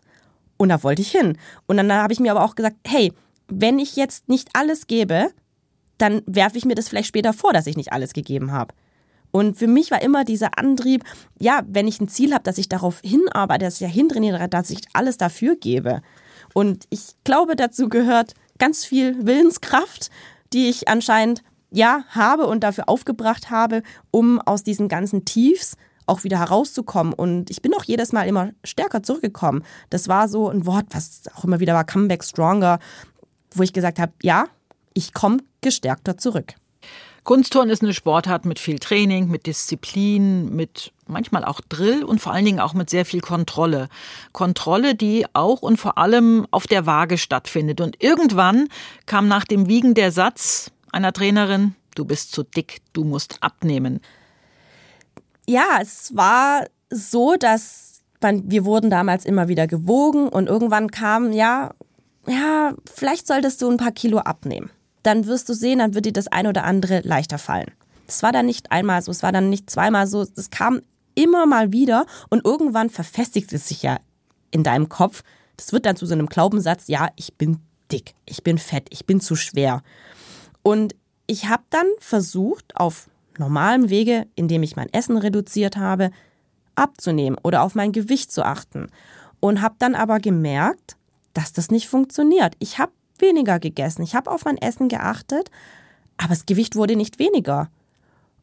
und 0.57 0.69
da 0.69 0.83
wollte 0.83 1.01
ich 1.01 1.11
hin. 1.11 1.37
Und 1.67 1.77
dann 1.77 1.91
habe 1.91 2.13
ich 2.13 2.19
mir 2.19 2.31
aber 2.31 2.43
auch 2.43 2.55
gesagt, 2.55 2.75
hey, 2.85 3.13
wenn 3.47 3.79
ich 3.79 3.95
jetzt 3.95 4.27
nicht 4.27 4.49
alles 4.53 4.87
gebe, 4.87 5.29
dann 5.97 6.21
werfe 6.25 6.57
ich 6.57 6.65
mir 6.65 6.75
das 6.75 6.89
vielleicht 6.89 7.07
später 7.07 7.33
vor, 7.33 7.53
dass 7.53 7.67
ich 7.67 7.77
nicht 7.77 7.93
alles 7.93 8.13
gegeben 8.13 8.51
habe. 8.51 8.73
Und 9.31 9.57
für 9.57 9.67
mich 9.67 9.91
war 9.91 10.01
immer 10.01 10.23
dieser 10.23 10.57
Antrieb, 10.57 11.03
ja, 11.39 11.61
wenn 11.67 11.87
ich 11.87 11.99
ein 11.99 12.07
Ziel 12.07 12.33
habe, 12.33 12.43
dass 12.43 12.57
ich 12.57 12.69
darauf 12.69 13.01
hinarbeite, 13.03 13.65
dass 13.65 13.75
ich 13.75 13.81
ja 13.81 13.87
hintrainiere, 13.87 14.47
dass 14.47 14.69
ich 14.69 14.81
alles 14.93 15.17
dafür 15.17 15.55
gebe. 15.55 16.01
Und 16.53 16.85
ich 16.89 17.01
glaube, 17.23 17.55
dazu 17.55 17.89
gehört 17.89 18.33
ganz 18.57 18.85
viel 18.85 19.25
Willenskraft, 19.25 20.09
die 20.53 20.69
ich 20.69 20.87
anscheinend 20.87 21.43
ja 21.77 22.03
habe 22.09 22.47
und 22.47 22.63
dafür 22.63 22.89
aufgebracht 22.89 23.49
habe, 23.49 23.83
um 24.11 24.41
aus 24.41 24.63
diesen 24.63 24.89
ganzen 24.89 25.23
Tiefs 25.23 25.77
auch 26.05 26.23
wieder 26.23 26.39
herauszukommen. 26.39 27.13
Und 27.13 27.49
ich 27.49 27.61
bin 27.61 27.73
auch 27.73 27.83
jedes 27.83 28.11
Mal 28.11 28.27
immer 28.27 28.51
stärker 28.63 29.03
zurückgekommen. 29.03 29.63
Das 29.89 30.07
war 30.07 30.27
so 30.27 30.49
ein 30.49 30.65
Wort, 30.65 30.85
was 30.91 31.23
auch 31.35 31.43
immer 31.43 31.59
wieder 31.59 31.73
war, 31.73 31.83
Comeback 31.83 32.23
Stronger, 32.23 32.79
wo 33.51 33.63
ich 33.63 33.73
gesagt 33.73 33.99
habe, 33.99 34.13
ja, 34.21 34.45
ich 34.93 35.13
komme 35.13 35.39
gestärkter 35.61 36.17
zurück. 36.17 36.55
Kunstturnen 37.23 37.71
ist 37.71 37.83
eine 37.83 37.93
Sportart 37.93 38.45
mit 38.45 38.57
viel 38.57 38.79
Training, 38.79 39.27
mit 39.27 39.47
Disziplin, 39.47 40.55
mit 40.55 40.93
manchmal 41.07 41.43
auch 41.43 41.59
Drill 41.59 42.05
und 42.05 42.21
vor 42.21 42.31
allen 42.31 42.45
Dingen 42.45 42.61
auch 42.61 42.73
mit 42.73 42.89
sehr 42.89 43.03
viel 43.03 43.19
Kontrolle. 43.19 43.89
Kontrolle, 44.31 44.95
die 44.95 45.25
auch 45.33 45.61
und 45.61 45.75
vor 45.75 45.97
allem 45.97 46.47
auf 46.51 46.67
der 46.67 46.85
Waage 46.85 47.17
stattfindet. 47.17 47.81
Und 47.81 48.01
irgendwann 48.01 48.69
kam 49.07 49.27
nach 49.27 49.43
dem 49.43 49.67
Wiegen 49.67 49.93
der 49.93 50.13
Satz 50.13 50.71
einer 50.91 51.13
Trainerin, 51.13 51.75
du 51.95 52.05
bist 52.05 52.31
zu 52.31 52.43
dick, 52.43 52.81
du 52.93 53.03
musst 53.03 53.37
abnehmen. 53.41 53.99
Ja, 55.47 55.79
es 55.81 56.15
war 56.15 56.65
so, 56.89 57.35
dass 57.35 58.01
man, 58.21 58.49
wir 58.49 58.65
wurden 58.65 58.89
damals 58.89 59.25
immer 59.25 59.47
wieder 59.47 59.67
gewogen 59.67 60.27
und 60.29 60.47
irgendwann 60.47 60.91
kam, 60.91 61.31
ja, 61.31 61.73
ja, 62.27 62.73
vielleicht 62.93 63.27
solltest 63.27 63.61
du 63.61 63.69
ein 63.69 63.77
paar 63.77 63.91
Kilo 63.91 64.19
abnehmen 64.19 64.69
dann 65.07 65.25
wirst 65.25 65.47
du 65.47 65.53
sehen, 65.53 65.79
dann 65.79 65.93
wird 65.93 66.05
dir 66.05 66.13
das 66.13 66.27
ein 66.27 66.47
oder 66.47 66.65
andere 66.65 66.99
leichter 66.99 67.37
fallen. 67.37 67.71
Das 68.05 68.23
war 68.23 68.33
dann 68.33 68.45
nicht 68.45 68.71
einmal 68.73 69.01
so, 69.01 69.11
es 69.11 69.23
war 69.23 69.31
dann 69.31 69.49
nicht 69.49 69.69
zweimal 69.69 70.05
so, 70.05 70.21
es 70.21 70.49
kam 70.49 70.81
immer 71.15 71.45
mal 71.45 71.71
wieder 71.71 72.05
und 72.29 72.45
irgendwann 72.45 72.89
verfestigt 72.89 73.53
es 73.53 73.69
sich 73.69 73.83
ja 73.83 73.99
in 74.51 74.63
deinem 74.63 74.89
Kopf. 74.89 75.23
Das 75.55 75.71
wird 75.71 75.85
dann 75.85 75.95
zu 75.95 76.05
so 76.05 76.13
einem 76.13 76.27
Glaubenssatz, 76.27 76.87
ja, 76.87 77.09
ich 77.15 77.35
bin 77.35 77.59
dick, 77.91 78.15
ich 78.25 78.43
bin 78.43 78.57
fett, 78.57 78.87
ich 78.89 79.05
bin 79.05 79.21
zu 79.21 79.35
schwer. 79.37 79.81
Und 80.67 80.95
ich 81.27 81.47
habe 81.47 81.63
dann 81.69 81.87
versucht, 81.97 82.75
auf 82.75 83.09
normalem 83.37 83.89
Wege, 83.89 84.27
indem 84.35 84.63
ich 84.63 84.75
mein 84.75 84.91
Essen 84.91 85.15
reduziert 85.15 85.77
habe, 85.77 86.11
abzunehmen 86.75 87.39
oder 87.41 87.61
auf 87.61 87.73
mein 87.73 87.93
Gewicht 87.93 88.33
zu 88.33 88.43
achten. 88.43 88.87
Und 89.39 89.61
habe 89.61 89.75
dann 89.79 89.95
aber 89.95 90.19
gemerkt, 90.19 90.97
dass 91.33 91.53
das 91.53 91.71
nicht 91.71 91.87
funktioniert. 91.87 92.55
Ich 92.59 92.79
habe 92.79 92.91
weniger 93.17 93.59
gegessen. 93.59 94.01
Ich 94.01 94.13
habe 94.13 94.29
auf 94.29 94.43
mein 94.43 94.57
Essen 94.57 94.89
geachtet, 94.89 95.51
aber 96.17 96.31
das 96.31 96.45
Gewicht 96.45 96.75
wurde 96.75 96.97
nicht 96.97 97.17
weniger. 97.17 97.69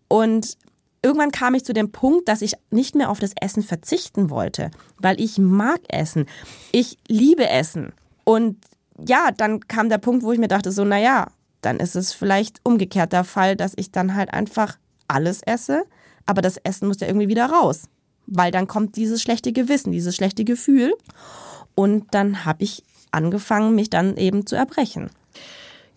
Und 0.09 0.57
irgendwann 1.03 1.31
kam 1.31 1.55
ich 1.55 1.67
zu 1.67 1.75
dem 1.75 1.93
Punkt, 1.93 2.27
dass 2.27 2.41
ich 2.41 2.55
nicht 2.71 2.95
mehr 2.95 3.11
auf 3.11 3.21
das 3.21 3.33
Essen 3.39 3.63
verzichten 3.63 4.31
wollte, 4.31 4.71
weil 4.97 5.21
ich 5.21 5.37
mag 5.37 5.81
Essen. 5.89 6.25
Ich 6.73 6.97
liebe 7.07 7.51
Essen. 7.51 7.93
Und 8.25 8.65
ja, 8.99 9.31
dann 9.31 9.61
kam 9.69 9.91
der 9.91 9.99
Punkt, 9.99 10.23
wo 10.23 10.33
ich 10.33 10.39
mir 10.39 10.49
dachte, 10.49 10.73
so, 10.73 10.87
naja, 10.87 11.27
dann 11.65 11.81
ist 11.81 11.97
es 11.97 12.13
vielleicht 12.13 12.61
umgekehrt 12.63 13.13
der 13.13 13.25
Fall, 13.25 13.57
dass 13.57 13.73
ich 13.77 13.91
dann 13.91 14.15
halt 14.15 14.33
einfach 14.33 14.79
alles 15.09 15.43
esse, 15.43 15.85
aber 16.27 16.43
das 16.43 16.57
Essen 16.59 16.89
muss 16.89 17.01
ja 17.01 17.07
irgendwie 17.07 17.29
wieder 17.29 17.47
raus, 17.47 17.85
weil 18.27 18.51
dann 18.51 18.67
kommt 18.67 18.97
dieses 18.97 19.23
schlechte 19.23 19.53
Gewissen, 19.53 19.93
dieses 19.93 20.17
schlechte 20.17 20.45
Gefühl. 20.45 20.95
Und 21.75 22.15
dann 22.15 22.45
habe 22.45 22.63
ich 22.63 22.83
angefangen, 23.11 23.75
mich 23.75 23.91
dann 23.91 24.17
eben 24.17 24.47
zu 24.47 24.57
erbrechen. 24.57 25.11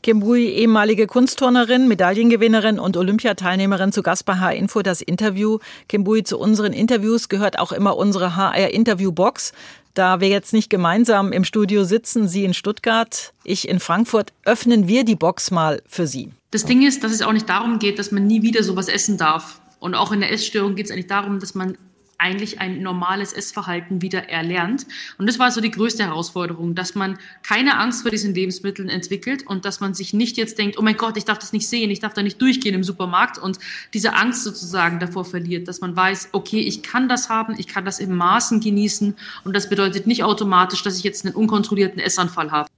Kim 0.04 0.20
Bui, 0.22 0.46
ehemalige 0.46 1.08
Kunstturnerin, 1.08 1.88
Medaillengewinnerin 1.88 2.80
und 2.80 2.96
Olympiateilnehmerin 2.96 3.92
zu 3.92 4.04
Gast 4.04 4.25
bei 4.25 4.36
HR 4.36 4.54
Info 4.54 4.82
das 4.82 5.01
Interview. 5.01 5.60
Kim 5.89 6.04
Bui, 6.04 6.24
zu 6.24 6.38
unseren 6.38 6.72
Interviews 6.74 7.30
gehört 7.30 7.60
auch 7.60 7.72
immer 7.72 7.98
unsere 7.98 8.36
HR 8.36 8.70
Interview 8.70 9.12
Box. 9.12 9.54
Da 9.94 10.22
wir 10.22 10.30
jetzt 10.30 10.54
nicht 10.54 10.70
gemeinsam 10.70 11.32
im 11.32 11.44
Studio 11.44 11.84
sitzen, 11.84 12.27
Sie 12.27 12.46
in 12.46 12.54
Stuttgart, 12.54 13.34
ich 13.44 13.68
in 13.68 13.80
Frankfurt, 13.80 14.32
öffnen 14.46 14.88
wir 14.88 15.04
die 15.04 15.16
Box 15.16 15.50
mal 15.50 15.82
für 15.88 16.06
Sie. 16.06 16.32
Das 16.51 16.66
Ding 16.66 16.86
ist, 16.86 17.04
dass 17.04 17.12
es 17.12 17.24
auch 17.24 17.34
nicht 17.34 17.50
darum 17.50 17.80
geht, 17.80 17.98
dass 17.98 18.12
man 18.12 18.27
nie 18.27 18.44
wieder 18.44 18.63
sowas 18.63 18.89
essen 18.89 19.18
darf. 19.18 19.60
Und 19.80 19.96
auch 19.96 20.12
in 20.12 20.20
der 20.20 20.32
Essstörung 20.32 20.75
geht 20.75 20.86
es 20.86 20.92
eigentlich 20.92 21.08
darum, 21.08 21.39
dass 21.39 21.56
man 21.56 21.77
eigentlich 22.17 22.59
ein 22.59 22.81
normales 22.81 23.33
Essverhalten 23.33 24.01
wieder 24.01 24.29
erlernt. 24.29 24.88
Und 25.17 25.27
das 25.27 25.39
war 25.39 25.51
so 25.51 25.62
die 25.62 25.71
größte 25.71 26.03
Herausforderung, 26.03 26.74
dass 26.74 26.95
man 26.95 27.17
keine 27.43 27.77
Angst 27.77 28.01
vor 28.01 28.12
diesen 28.12 28.33
Lebensmitteln 28.33 28.89
entwickelt 28.89 29.45
und 29.45 29.65
dass 29.65 29.79
man 29.79 29.93
sich 29.93 30.13
nicht 30.13 30.38
jetzt 30.38 30.57
denkt, 30.57 30.77
oh 30.79 30.81
mein 30.81 30.97
Gott, 30.97 31.17
ich 31.17 31.25
darf 31.25 31.38
das 31.38 31.53
nicht 31.53 31.67
sehen, 31.67 31.91
ich 31.91 32.00
darf 32.00 32.13
da 32.13 32.24
nicht 32.24 32.41
durchgehen 32.41 32.74
im 32.74 32.83
Supermarkt 32.83 33.38
und 33.38 33.59
diese 33.93 34.15
Angst 34.15 34.43
sozusagen 34.43 35.00
davor 35.00 35.25
verliert, 35.25 35.67
dass 35.67 35.81
man 35.81 35.95
weiß, 35.95 36.29
okay, 36.31 36.59
ich 36.59 36.81
kann 36.81 37.07
das 37.07 37.29
haben, 37.29 37.55
ich 37.57 37.67
kann 37.67 37.86
das 37.86 38.00
im 38.00 38.15
Maßen 38.15 38.59
genießen 38.62 39.15
und 39.43 39.55
das 39.55 39.69
bedeutet 39.69 40.07
nicht 40.07 40.24
automatisch, 40.24 40.83
dass 40.83 40.97
ich 40.97 41.03
jetzt 41.03 41.25
einen 41.25 41.36
unkontrollierten 41.36 42.00
Essanfall 42.00 42.51
habe. 42.51 42.69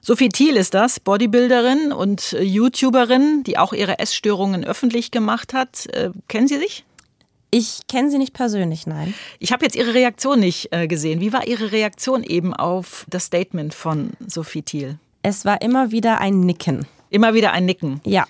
Sophie 0.00 0.28
Thiel 0.28 0.56
ist 0.56 0.74
das, 0.74 1.00
Bodybuilderin 1.00 1.92
und 1.92 2.36
YouTuberin, 2.40 3.42
die 3.44 3.58
auch 3.58 3.72
ihre 3.72 3.98
Essstörungen 3.98 4.64
öffentlich 4.64 5.10
gemacht 5.10 5.52
hat. 5.54 5.86
Äh, 5.92 6.10
kennen 6.28 6.48
Sie 6.48 6.58
sich? 6.58 6.84
Ich 7.50 7.80
kenne 7.88 8.10
sie 8.10 8.18
nicht 8.18 8.34
persönlich, 8.34 8.86
nein. 8.86 9.14
Ich 9.38 9.52
habe 9.52 9.64
jetzt 9.64 9.74
Ihre 9.74 9.94
Reaktion 9.94 10.40
nicht 10.40 10.68
äh, 10.70 10.86
gesehen. 10.86 11.20
Wie 11.20 11.32
war 11.32 11.46
Ihre 11.46 11.72
Reaktion 11.72 12.22
eben 12.22 12.52
auf 12.52 13.06
das 13.08 13.24
Statement 13.24 13.72
von 13.72 14.10
Sophie 14.26 14.62
Thiel? 14.62 14.98
Es 15.22 15.44
war 15.44 15.62
immer 15.62 15.90
wieder 15.90 16.20
ein 16.20 16.40
Nicken. 16.40 16.86
Immer 17.10 17.32
wieder 17.32 17.52
ein 17.52 17.64
Nicken? 17.64 18.00
Ja. 18.04 18.26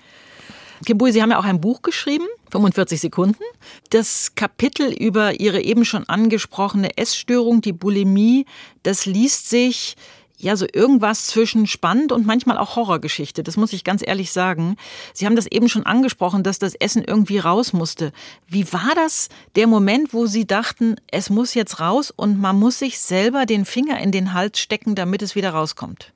Kimbui, 0.85 1.11
Sie 1.11 1.21
haben 1.21 1.31
ja 1.31 1.39
auch 1.39 1.45
ein 1.45 1.59
Buch 1.59 1.81
geschrieben, 1.81 2.25
45 2.51 3.01
Sekunden. 3.01 3.43
Das 3.89 4.35
Kapitel 4.35 4.93
über 4.93 5.39
Ihre 5.39 5.61
eben 5.61 5.83
schon 5.83 6.07
angesprochene 6.07 6.97
Essstörung, 6.97 7.59
die 7.61 7.73
Bulimie, 7.73 8.45
das 8.83 9.05
liest 9.05 9.49
sich 9.49 9.97
ja, 10.41 10.55
so 10.55 10.65
irgendwas 10.71 11.27
zwischen 11.27 11.67
spannend 11.67 12.13
und 12.13 12.25
manchmal 12.25 12.57
auch 12.57 12.77
Horrorgeschichte. 12.77 13.43
Das 13.43 13.57
muss 13.57 13.73
ich 13.73 13.83
ganz 13.83 14.01
ehrlich 14.05 14.31
sagen. 14.31 14.77
Sie 15.13 15.25
haben 15.25 15.35
das 15.35 15.47
eben 15.47 15.67
schon 15.67 15.85
angesprochen, 15.85 16.43
dass 16.43 16.59
das 16.59 16.75
Essen 16.75 17.03
irgendwie 17.03 17.39
raus 17.39 17.73
musste. 17.73 18.13
Wie 18.47 18.71
war 18.71 18.93
das 18.95 19.27
der 19.57 19.67
Moment, 19.67 20.13
wo 20.13 20.27
Sie 20.27 20.47
dachten, 20.47 20.95
es 21.11 21.29
muss 21.29 21.55
jetzt 21.55 21.81
raus 21.81 22.09
und 22.09 22.39
man 22.39 22.57
muss 22.57 22.79
sich 22.79 22.99
selber 22.99 23.45
den 23.45 23.65
Finger 23.65 23.99
in 23.99 24.13
den 24.13 24.33
Hals 24.33 24.59
stecken, 24.59 24.95
damit 24.95 25.21
es 25.21 25.35
wieder 25.35 25.49
rauskommt? 25.49 26.13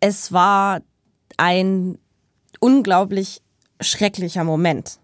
Es 0.00 0.32
war 0.32 0.80
ein 1.36 1.98
unglaublich 2.58 3.42
schrecklicher 3.82 4.44
Moment. 4.44 4.98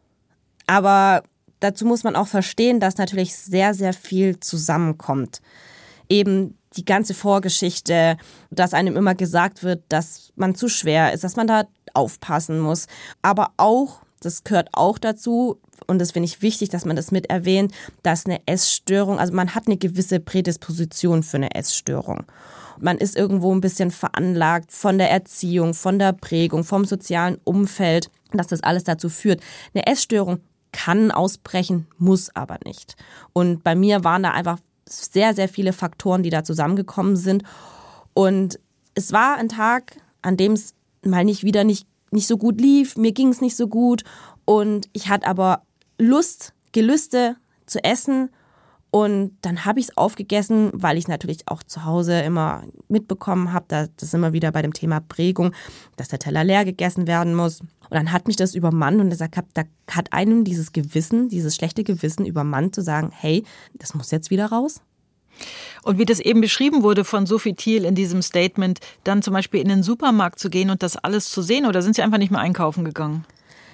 Aber 0.66 1.22
dazu 1.60 1.84
muss 1.84 2.02
man 2.02 2.16
auch 2.16 2.28
verstehen, 2.28 2.80
dass 2.80 2.96
natürlich 2.96 3.36
sehr, 3.36 3.74
sehr 3.74 3.92
viel 3.92 4.40
zusammenkommt. 4.40 5.42
Eben 6.08 6.56
die 6.76 6.84
ganze 6.84 7.14
Vorgeschichte, 7.14 8.16
dass 8.50 8.74
einem 8.74 8.96
immer 8.96 9.14
gesagt 9.14 9.62
wird, 9.62 9.82
dass 9.88 10.32
man 10.36 10.54
zu 10.54 10.68
schwer 10.68 11.12
ist, 11.12 11.24
dass 11.24 11.36
man 11.36 11.46
da 11.46 11.64
aufpassen 11.94 12.60
muss. 12.60 12.86
Aber 13.20 13.52
auch, 13.56 14.00
das 14.20 14.44
gehört 14.44 14.68
auch 14.72 14.98
dazu, 14.98 15.60
und 15.86 15.98
das 15.98 16.12
finde 16.12 16.26
ich 16.26 16.42
wichtig, 16.42 16.68
dass 16.68 16.84
man 16.84 16.96
das 16.96 17.10
mit 17.10 17.28
erwähnt, 17.30 17.72
dass 18.02 18.26
eine 18.26 18.40
Essstörung, 18.46 19.18
also 19.18 19.32
man 19.32 19.54
hat 19.54 19.66
eine 19.66 19.76
gewisse 19.76 20.20
Prädisposition 20.20 21.22
für 21.22 21.38
eine 21.38 21.54
Essstörung. 21.54 22.24
Man 22.78 22.98
ist 22.98 23.16
irgendwo 23.16 23.54
ein 23.54 23.60
bisschen 23.60 23.90
veranlagt 23.90 24.72
von 24.72 24.98
der 24.98 25.10
Erziehung, 25.10 25.74
von 25.74 25.98
der 25.98 26.12
Prägung, 26.12 26.64
vom 26.64 26.84
sozialen 26.84 27.38
Umfeld, 27.44 28.10
dass 28.32 28.46
das 28.46 28.62
alles 28.62 28.84
dazu 28.84 29.08
führt. 29.08 29.40
Eine 29.74 29.86
Essstörung 29.86 30.40
kann 30.72 31.10
ausbrechen, 31.10 31.86
muss 31.98 32.34
aber 32.34 32.58
nicht. 32.64 32.96
Und 33.32 33.62
bei 33.62 33.74
mir 33.74 34.04
waren 34.04 34.22
da 34.22 34.30
einfach 34.30 34.58
sehr, 34.88 35.34
sehr 35.34 35.48
viele 35.48 35.72
Faktoren, 35.72 36.22
die 36.22 36.30
da 36.30 36.44
zusammengekommen 36.44 37.16
sind. 37.16 37.42
Und 38.14 38.58
es 38.94 39.12
war 39.12 39.36
ein 39.36 39.48
Tag, 39.48 39.96
an 40.20 40.36
dem 40.36 40.52
es 40.52 40.74
mal 41.04 41.24
nicht 41.24 41.44
wieder 41.44 41.64
nicht, 41.64 41.86
nicht 42.10 42.26
so 42.26 42.36
gut 42.36 42.60
lief, 42.60 42.96
mir 42.96 43.12
ging 43.12 43.28
es 43.28 43.40
nicht 43.40 43.56
so 43.56 43.68
gut 43.68 44.04
und 44.44 44.88
ich 44.92 45.08
hatte 45.08 45.26
aber 45.26 45.62
Lust, 45.98 46.52
Gelüste 46.72 47.36
zu 47.66 47.82
essen 47.82 48.30
und 48.94 49.38
dann 49.40 49.64
habe 49.64 49.80
ich 49.80 49.88
es 49.88 49.96
aufgegessen, 49.96 50.70
weil 50.75 50.99
ich 50.99 51.08
natürlich 51.08 51.49
auch 51.49 51.62
zu 51.62 51.87
Hause 51.87 52.20
immer 52.20 52.62
mitbekommen 52.88 53.54
habe, 53.54 53.64
dass 53.68 53.88
das 53.96 54.12
immer 54.12 54.34
wieder 54.34 54.52
bei 54.52 54.61
dem 54.61 54.75
Thema 54.75 55.00
Prägung, 55.00 55.54
dass 55.96 56.08
der 56.08 56.18
Teller 56.18 56.44
leer 56.44 56.66
gegessen 56.66 57.06
werden 57.06 57.34
muss. 57.34 57.61
Und 57.61 57.70
dann 57.88 58.12
hat 58.12 58.26
mich 58.26 58.37
das 58.37 58.54
übermannt 58.54 59.00
und 59.00 59.08
gesagt, 59.08 59.38
da 59.54 59.62
hat 59.90 60.12
einem 60.12 60.44
dieses 60.44 60.72
Gewissen, 60.72 61.30
dieses 61.30 61.54
schlechte 61.54 61.84
Gewissen 61.84 62.26
übermannt 62.26 62.75
zu 62.75 62.82
sagen, 62.82 63.11
hey, 63.14 63.44
das 63.72 63.94
muss 63.94 64.11
jetzt 64.11 64.28
wieder 64.28 64.44
raus. 64.46 64.82
Und 65.82 65.99
wie 65.99 66.04
das 66.04 66.20
eben 66.20 66.42
beschrieben 66.42 66.82
wurde 66.82 67.04
von 67.04 67.25
Sophie 67.25 67.54
Thiel 67.54 67.87
in 67.87 67.94
diesem 67.94 68.20
Statement, 68.20 68.78
dann 69.04 69.22
zum 69.22 69.32
Beispiel 69.32 69.62
in 69.62 69.68
den 69.68 69.82
Supermarkt 69.82 70.38
zu 70.38 70.50
gehen 70.50 70.68
und 70.68 70.82
das 70.82 70.99
alles 70.99 71.30
zu 71.30 71.40
sehen 71.40 71.64
oder 71.64 71.80
sind 71.80 71.96
Sie 71.96 72.02
einfach 72.02 72.18
nicht 72.18 72.30
mehr 72.30 72.42
einkaufen 72.42 72.84
gegangen? 72.84 73.25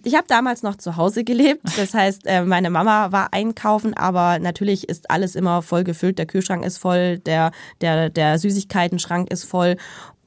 Ich 0.08 0.14
habe 0.14 0.26
damals 0.26 0.62
noch 0.62 0.76
zu 0.76 0.96
Hause 0.96 1.22
gelebt. 1.22 1.60
Das 1.76 1.92
heißt, 1.92 2.22
äh, 2.24 2.42
meine 2.42 2.70
Mama 2.70 3.12
war 3.12 3.34
einkaufen, 3.34 3.92
aber 3.92 4.38
natürlich 4.38 4.88
ist 4.88 5.10
alles 5.10 5.34
immer 5.34 5.60
voll 5.60 5.84
gefüllt. 5.84 6.18
Der 6.18 6.24
Kühlschrank 6.24 6.64
ist 6.64 6.78
voll, 6.78 7.18
der, 7.18 7.50
der, 7.82 8.08
der 8.08 8.38
Süßigkeitenschrank 8.38 9.30
ist 9.30 9.44
voll. 9.44 9.76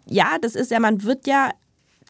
Ja, 0.06 0.38
das 0.40 0.54
ist 0.54 0.70
ja, 0.70 0.80
man 0.80 1.02
wird 1.02 1.26
ja 1.26 1.50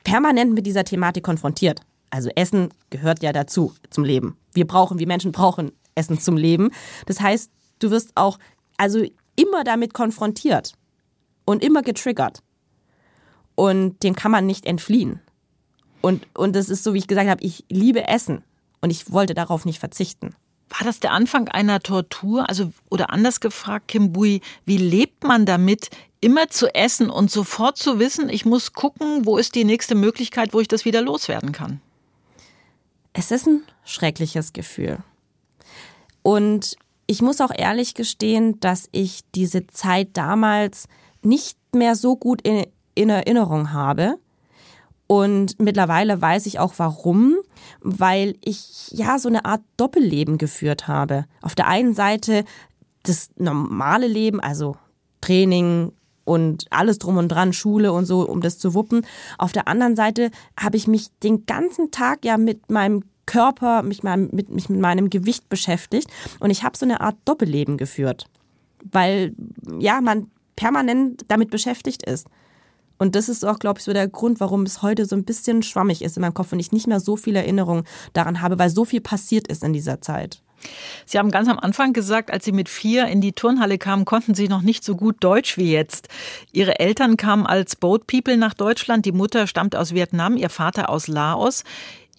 permanent 0.03 0.53
mit 0.53 0.65
dieser 0.65 0.83
Thematik 0.83 1.23
konfrontiert. 1.23 1.79
Also 2.09 2.29
Essen 2.35 2.73
gehört 2.89 3.23
ja 3.23 3.31
dazu 3.31 3.73
zum 3.89 4.03
Leben. 4.03 4.35
Wir 4.53 4.67
brauchen, 4.67 4.99
wir 4.99 5.07
Menschen 5.07 5.31
brauchen 5.31 5.71
Essen 5.95 6.19
zum 6.19 6.35
Leben. 6.35 6.71
Das 7.05 7.21
heißt, 7.21 7.49
du 7.79 7.89
wirst 7.89 8.11
auch 8.15 8.37
also 8.75 9.01
immer 9.37 9.63
damit 9.63 9.93
konfrontiert 9.93 10.73
und 11.45 11.63
immer 11.63 11.83
getriggert. 11.83 12.41
und 13.55 14.03
dem 14.03 14.15
kann 14.15 14.31
man 14.31 14.45
nicht 14.45 14.65
entfliehen. 14.65 15.21
Und, 16.01 16.25
und 16.33 16.55
das 16.55 16.69
ist 16.69 16.83
so, 16.83 16.93
wie 16.93 16.99
ich 16.99 17.07
gesagt 17.07 17.29
habe, 17.29 17.43
ich 17.43 17.63
liebe 17.69 18.07
Essen 18.07 18.43
und 18.81 18.89
ich 18.89 19.11
wollte 19.11 19.33
darauf 19.33 19.65
nicht 19.65 19.79
verzichten. 19.79 20.35
War 20.69 20.85
das 20.85 20.99
der 20.99 21.11
Anfang 21.11 21.47
einer 21.49 21.81
Tortur? 21.81 22.47
Also, 22.49 22.71
oder 22.89 23.11
anders 23.11 23.39
gefragt, 23.39 23.89
Kim 23.89 24.13
Bui, 24.13 24.41
wie 24.65 24.77
lebt 24.77 25.23
man 25.23 25.45
damit, 25.45 25.89
immer 26.21 26.49
zu 26.49 26.73
essen 26.73 27.09
und 27.09 27.29
sofort 27.31 27.77
zu 27.77 27.99
wissen, 27.99 28.29
ich 28.29 28.45
muss 28.45 28.73
gucken, 28.73 29.25
wo 29.25 29.37
ist 29.37 29.55
die 29.55 29.65
nächste 29.65 29.95
Möglichkeit, 29.95 30.53
wo 30.53 30.59
ich 30.59 30.67
das 30.67 30.85
wieder 30.85 31.01
loswerden 31.01 31.51
kann? 31.51 31.81
Es 33.13 33.31
ist 33.31 33.47
ein 33.47 33.63
schreckliches 33.83 34.53
Gefühl. 34.53 34.99
Und 36.23 36.77
ich 37.07 37.21
muss 37.21 37.41
auch 37.41 37.51
ehrlich 37.53 37.93
gestehen, 37.95 38.59
dass 38.59 38.87
ich 38.91 39.21
diese 39.35 39.67
Zeit 39.67 40.09
damals 40.13 40.87
nicht 41.23 41.57
mehr 41.73 41.95
so 41.95 42.15
gut 42.15 42.41
in, 42.43 42.65
in 42.95 43.09
Erinnerung 43.09 43.73
habe. 43.73 44.17
Und 45.11 45.59
mittlerweile 45.59 46.21
weiß 46.21 46.45
ich 46.45 46.59
auch 46.59 46.75
warum, 46.77 47.35
weil 47.81 48.35
ich 48.39 48.91
ja 48.91 49.19
so 49.19 49.27
eine 49.27 49.43
Art 49.43 49.59
Doppelleben 49.75 50.37
geführt 50.37 50.87
habe. 50.87 51.25
Auf 51.41 51.53
der 51.53 51.67
einen 51.67 51.93
Seite 51.93 52.45
das 53.03 53.29
normale 53.35 54.07
Leben, 54.07 54.39
also 54.39 54.77
Training 55.19 55.91
und 56.23 56.65
alles 56.69 56.97
drum 56.97 57.17
und 57.17 57.27
dran, 57.27 57.51
Schule 57.51 57.91
und 57.91 58.05
so, 58.05 58.25
um 58.25 58.39
das 58.39 58.57
zu 58.57 58.73
wuppen. 58.73 59.05
Auf 59.37 59.51
der 59.51 59.67
anderen 59.67 59.97
Seite 59.97 60.31
habe 60.57 60.77
ich 60.77 60.87
mich 60.87 61.09
den 61.23 61.45
ganzen 61.45 61.91
Tag 61.91 62.23
ja 62.23 62.37
mit 62.37 62.71
meinem 62.71 63.03
Körper, 63.25 63.83
mich, 63.83 64.03
mit, 64.03 64.49
mich 64.49 64.69
mit 64.69 64.79
meinem 64.79 65.09
Gewicht 65.09 65.49
beschäftigt 65.49 66.09
und 66.39 66.51
ich 66.51 66.63
habe 66.63 66.77
so 66.77 66.85
eine 66.85 67.01
Art 67.01 67.17
Doppelleben 67.25 67.75
geführt, 67.75 68.29
weil 68.89 69.35
ja, 69.77 69.99
man 69.99 70.31
permanent 70.55 71.25
damit 71.27 71.51
beschäftigt 71.51 72.03
ist. 72.03 72.27
Und 73.01 73.15
das 73.15 73.29
ist 73.29 73.43
auch, 73.43 73.57
glaube 73.57 73.79
ich, 73.79 73.83
so 73.83 73.93
der 73.93 74.07
Grund, 74.07 74.39
warum 74.39 74.61
es 74.61 74.83
heute 74.83 75.07
so 75.07 75.15
ein 75.15 75.23
bisschen 75.23 75.63
schwammig 75.63 76.03
ist 76.03 76.17
in 76.17 76.21
meinem 76.21 76.35
Kopf 76.35 76.51
und 76.51 76.59
ich 76.59 76.71
nicht 76.71 76.85
mehr 76.85 76.99
so 76.99 77.15
viele 77.15 77.39
Erinnerungen 77.39 77.83
daran 78.13 78.41
habe, 78.41 78.59
weil 78.59 78.69
so 78.69 78.85
viel 78.85 79.01
passiert 79.01 79.47
ist 79.47 79.63
in 79.63 79.73
dieser 79.73 80.01
Zeit. 80.01 80.43
Sie 81.07 81.17
haben 81.17 81.31
ganz 81.31 81.49
am 81.49 81.57
Anfang 81.57 81.93
gesagt, 81.93 82.29
als 82.29 82.45
Sie 82.45 82.51
mit 82.51 82.69
vier 82.69 83.07
in 83.07 83.19
die 83.19 83.31
Turnhalle 83.31 83.79
kamen, 83.79 84.05
konnten 84.05 84.35
Sie 84.35 84.47
noch 84.47 84.61
nicht 84.61 84.83
so 84.83 84.95
gut 84.95 85.15
Deutsch 85.19 85.57
wie 85.57 85.71
jetzt. 85.71 86.09
Ihre 86.51 86.79
Eltern 86.79 87.17
kamen 87.17 87.47
als 87.47 87.75
Boat 87.75 88.05
People 88.05 88.37
nach 88.37 88.53
Deutschland. 88.53 89.03
Die 89.07 89.13
Mutter 89.13 89.47
stammt 89.47 89.75
aus 89.75 89.95
Vietnam, 89.95 90.37
ihr 90.37 90.51
Vater 90.51 90.87
aus 90.87 91.07
Laos. 91.07 91.63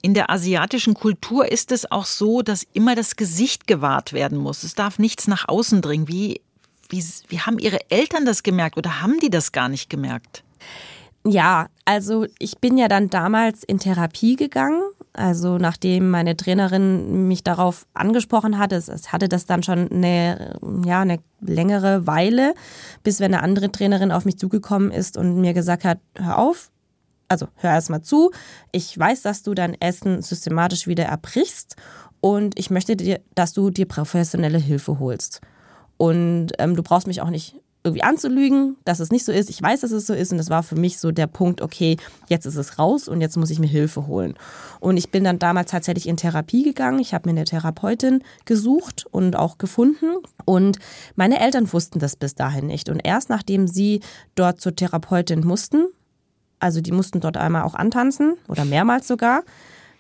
In 0.01 0.15
der 0.15 0.31
asiatischen 0.31 0.95
Kultur 0.95 1.47
ist 1.47 1.71
es 1.71 1.93
auch 1.93 2.07
so, 2.07 2.43
dass 2.43 2.67
immer 2.73 2.97
das 2.97 3.15
Gesicht 3.15 3.69
gewahrt 3.69 4.12
werden 4.12 4.37
muss. 4.37 4.65
Es 4.65 4.75
darf 4.75 4.99
nichts 4.99 5.29
nach 5.29 5.47
außen 5.47 5.81
dringen. 5.81 6.09
Wie, 6.09 6.41
wie, 6.89 7.05
wie 7.29 7.39
haben 7.39 7.61
Ihre 7.61 7.89
Eltern 7.89 8.27
das 8.27 8.43
gemerkt 8.43 8.79
oder 8.79 9.01
haben 9.01 9.21
die 9.21 9.31
das 9.31 9.53
gar 9.53 9.69
nicht 9.69 9.89
gemerkt? 9.89 10.43
Ja, 11.25 11.69
also 11.85 12.26
ich 12.38 12.59
bin 12.59 12.76
ja 12.76 12.88
dann 12.88 13.09
damals 13.09 13.62
in 13.62 13.78
Therapie 13.78 14.37
gegangen. 14.37 14.83
Also 15.12 15.59
nachdem 15.59 16.11
meine 16.11 16.37
Trainerin 16.37 17.28
mich 17.28 17.45
darauf 17.45 17.87
angesprochen 17.92 18.59
hatte, 18.59 18.76
es 18.76 19.12
hatte 19.12 19.28
das 19.28 19.45
dann 19.45 19.62
schon 19.62 19.90
eine, 19.90 20.59
ja, 20.85 21.02
eine 21.02 21.19
längere 21.40 22.07
Weile, 22.07 22.54
bis 23.02 23.21
wenn 23.21 23.35
eine 23.35 23.42
andere 23.42 23.71
Trainerin 23.71 24.11
auf 24.11 24.25
mich 24.25 24.38
zugekommen 24.38 24.90
ist 24.90 25.16
und 25.19 25.40
mir 25.40 25.52
gesagt 25.52 25.85
hat, 25.85 25.99
hör 26.16 26.38
auf, 26.38 26.71
also 27.28 27.47
hör 27.57 27.73
erstmal 27.73 28.02
zu, 28.02 28.31
ich 28.73 28.99
weiß, 28.99 29.23
dass 29.23 29.42
du 29.42 29.54
dein 29.54 29.78
Essen 29.81 30.23
systematisch 30.23 30.87
wieder 30.87 31.04
erbrichst 31.04 31.76
und 32.21 32.59
ich 32.59 32.71
möchte 32.71 32.97
dir, 32.97 33.21
dass 33.35 33.52
du 33.52 33.71
dir 33.71 33.87
professionelle 33.87 34.59
Hilfe 34.59 34.99
holst. 34.99 35.40
Und 35.99 36.52
ähm, 36.59 36.75
du 36.75 36.83
brauchst 36.83 37.07
mich 37.07 37.21
auch 37.21 37.31
nicht 37.31 37.57
irgendwie 37.85 38.05
anzulügen, 38.05 38.77
dass 38.85 39.01
es 39.01 39.11
nicht 39.11 39.25
so 39.25 39.33
ist. 39.33 39.51
Ich 39.51 39.61
weiß, 39.61 39.81
dass 39.81 39.91
es 39.91 40.07
so 40.07 40.15
ist 40.15 40.31
und 40.31 40.39
das 40.39 40.51
war 40.51 40.62
für 40.62 40.77
mich 40.77 40.99
so 40.99 41.11
der 41.11 41.27
Punkt, 41.27 41.61
okay, 41.61 41.97
jetzt 42.29 42.47
ist 42.47 42.57
es 42.57 42.79
raus 42.79 43.09
und 43.09 43.21
jetzt 43.21 43.37
muss 43.37 43.51
ich 43.51 43.59
mir 43.59 43.67
Hilfe 43.67 44.07
holen. 44.07 44.35
Und 44.79 44.97
ich 44.97 45.11
bin 45.11 45.25
dann 45.25 45.41
damals 45.41 45.73
tatsächlich 45.73 46.07
in 46.07 46.17
Therapie 46.17 46.62
gegangen. 46.62 47.01
Ich 47.01 47.12
habe 47.12 47.29
mir 47.29 47.37
eine 47.37 47.45
Therapeutin 47.45 48.23
gesucht 48.45 49.07
und 49.11 49.35
auch 49.35 49.59
gefunden 49.59 50.15
und 50.45 50.79
meine 51.16 51.40
Eltern 51.40 51.73
wussten 51.73 51.99
das 51.99 52.14
bis 52.14 52.37
dahin 52.37 52.68
nicht. 52.68 52.88
Und 52.88 53.01
erst 53.01 53.29
nachdem 53.31 53.66
sie 53.66 54.01
dort 54.37 54.61
zur 54.61 54.77
Therapeutin 54.77 55.45
mussten, 55.45 55.88
also 56.61 56.81
die 56.81 56.92
mussten 56.92 57.18
dort 57.18 57.37
einmal 57.37 57.62
auch 57.62 57.75
antanzen 57.75 58.37
oder 58.47 58.64
mehrmals 58.64 59.09
sogar, 59.09 59.42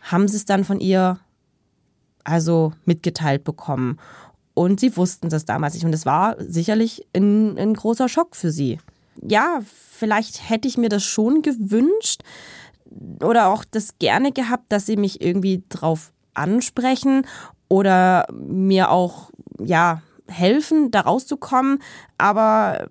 haben 0.02 0.28
sie 0.28 0.36
es 0.36 0.44
dann 0.44 0.62
von 0.62 0.78
ihr 0.78 1.18
also 2.22 2.72
mitgeteilt 2.84 3.42
bekommen. 3.42 3.98
Und 4.54 4.80
sie 4.80 4.96
wussten 4.96 5.28
das 5.28 5.44
damals 5.44 5.74
nicht. 5.74 5.84
Und 5.84 5.94
es 5.94 6.06
war 6.06 6.36
sicherlich 6.38 7.06
ein, 7.14 7.58
ein 7.58 7.74
großer 7.74 8.08
Schock 8.08 8.36
für 8.36 8.50
sie. 8.50 8.78
Ja, 9.20 9.60
vielleicht 9.66 10.48
hätte 10.48 10.68
ich 10.68 10.78
mir 10.78 10.88
das 10.88 11.04
schon 11.04 11.42
gewünscht 11.42 12.22
oder 13.22 13.48
auch 13.48 13.64
das 13.64 13.98
gerne 13.98 14.32
gehabt, 14.32 14.70
dass 14.70 14.86
sie 14.86 14.96
mich 14.96 15.20
irgendwie 15.20 15.64
drauf 15.68 16.12
ansprechen 16.34 17.26
oder 17.68 18.26
mir 18.32 18.90
auch, 18.90 19.30
ja, 19.58 20.02
helfen, 20.28 20.90
da 20.90 21.00
rauszukommen. 21.00 21.78
Aber 22.18 22.88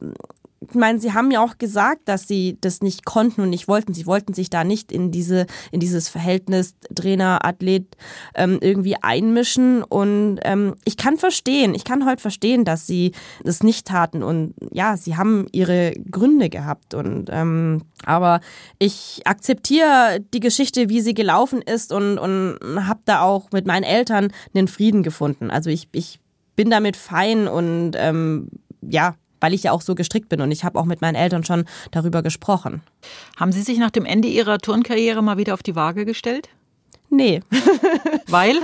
ich 0.70 0.76
meine, 0.76 1.00
sie 1.00 1.14
haben 1.14 1.32
ja 1.32 1.44
auch 1.44 1.58
gesagt, 1.58 2.02
dass 2.06 2.28
sie 2.28 2.58
das 2.62 2.82
nicht 2.82 3.04
konnten 3.04 3.42
und 3.42 3.50
nicht 3.50 3.68
wollten. 3.68 3.96
Sie 3.96 4.06
wollten 4.06 4.34
sich 4.34 4.52
da 4.52 4.64
nicht 4.64 4.92
in 4.92 5.12
diese 5.12 5.48
in 5.72 5.80
dieses 5.80 6.08
Verhältnis 6.08 6.76
Trainer 6.94 7.44
Athlet 7.44 7.98
ähm, 8.36 8.60
irgendwie 8.62 8.96
einmischen 9.02 9.84
und 9.84 10.40
ähm, 10.44 10.76
ich 10.86 10.98
kann 10.98 11.18
verstehen, 11.18 11.74
ich 11.74 11.84
kann 11.84 12.06
heute 12.06 12.22
verstehen, 12.22 12.64
dass 12.64 12.86
sie 12.86 13.14
das 13.44 13.64
nicht 13.64 13.88
taten 13.88 14.22
und 14.22 14.54
ja, 14.72 14.98
sie 14.98 15.18
haben 15.18 15.48
ihre 15.52 15.94
Gründe 16.12 16.50
gehabt 16.50 16.94
und 16.94 17.30
ähm, 17.32 17.82
aber 18.06 18.40
ich 18.78 19.22
akzeptiere 19.26 20.20
die 20.32 20.40
Geschichte, 20.40 20.90
wie 20.90 21.02
sie 21.02 21.16
gelaufen 21.16 21.64
ist 21.64 21.92
und 21.92 22.20
und 22.20 22.60
habe 22.88 23.02
da 23.06 23.22
auch 23.22 23.50
mit 23.52 23.66
meinen 23.66 23.84
Eltern 23.84 24.32
einen 24.54 24.68
Frieden 24.68 25.02
gefunden. 25.02 25.50
Also 25.50 25.72
ich 25.72 25.90
ich 25.92 26.20
bin 26.56 26.70
damit 26.70 26.98
fein 26.98 27.48
und 27.48 27.94
ähm, 27.96 28.50
ja, 28.82 29.16
weil 29.42 29.54
ich 29.54 29.64
ja 29.64 29.74
auch 29.74 29.82
so 29.82 29.96
gestrickt 29.96 30.30
bin 30.30 30.40
und 30.40 30.52
ich 30.52 30.64
habe 30.64 30.80
auch 30.80 30.86
mit 30.86 31.02
meinen 31.02 31.16
Eltern 31.16 31.44
schon 31.44 31.66
darüber 31.92 32.24
gesprochen. 32.24 32.82
Haben 33.36 33.52
Sie 33.52 33.62
sich 33.62 33.78
nach 33.78 33.92
dem 33.92 34.06
Ende 34.06 34.30
Ihrer 34.30 34.60
Turnkarriere 34.60 35.22
mal 35.22 35.38
wieder 35.38 35.54
auf 35.54 35.64
die 35.64 35.76
Waage 35.76 36.06
gestellt? 36.06 36.48
Nee. 37.10 37.42
weil? 38.28 38.56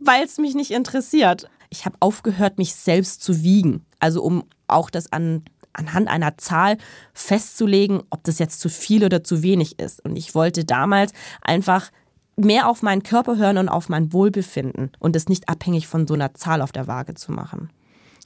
Weil 0.00 0.24
es 0.24 0.38
mich 0.38 0.54
nicht 0.54 0.70
interessiert. 0.70 1.48
Ich 1.68 1.84
habe 1.84 1.96
aufgehört, 2.00 2.56
mich 2.56 2.74
selbst 2.74 3.22
zu 3.22 3.42
wiegen. 3.42 3.84
Also 3.98 4.22
um 4.22 4.44
auch 4.68 4.88
das 4.88 5.12
an 5.12 5.42
anhand 5.74 6.08
einer 6.08 6.36
Zahl 6.36 6.76
festzulegen, 7.14 8.02
ob 8.10 8.24
das 8.24 8.38
jetzt 8.38 8.60
zu 8.60 8.68
viel 8.68 9.04
oder 9.04 9.24
zu 9.24 9.42
wenig 9.42 9.78
ist. 9.78 10.04
Und 10.04 10.16
ich 10.16 10.34
wollte 10.34 10.66
damals 10.66 11.12
einfach 11.40 11.90
mehr 12.36 12.68
auf 12.68 12.82
meinen 12.82 13.02
Körper 13.02 13.36
hören 13.36 13.58
und 13.58 13.68
auf 13.68 13.88
mein 13.88 14.12
Wohlbefinden 14.12 14.90
und 14.98 15.16
es 15.16 15.28
nicht 15.28 15.48
abhängig 15.48 15.86
von 15.86 16.06
so 16.06 16.14
einer 16.14 16.34
Zahl 16.34 16.62
auf 16.62 16.72
der 16.72 16.86
Waage 16.86 17.14
zu 17.14 17.32
machen. 17.32 17.70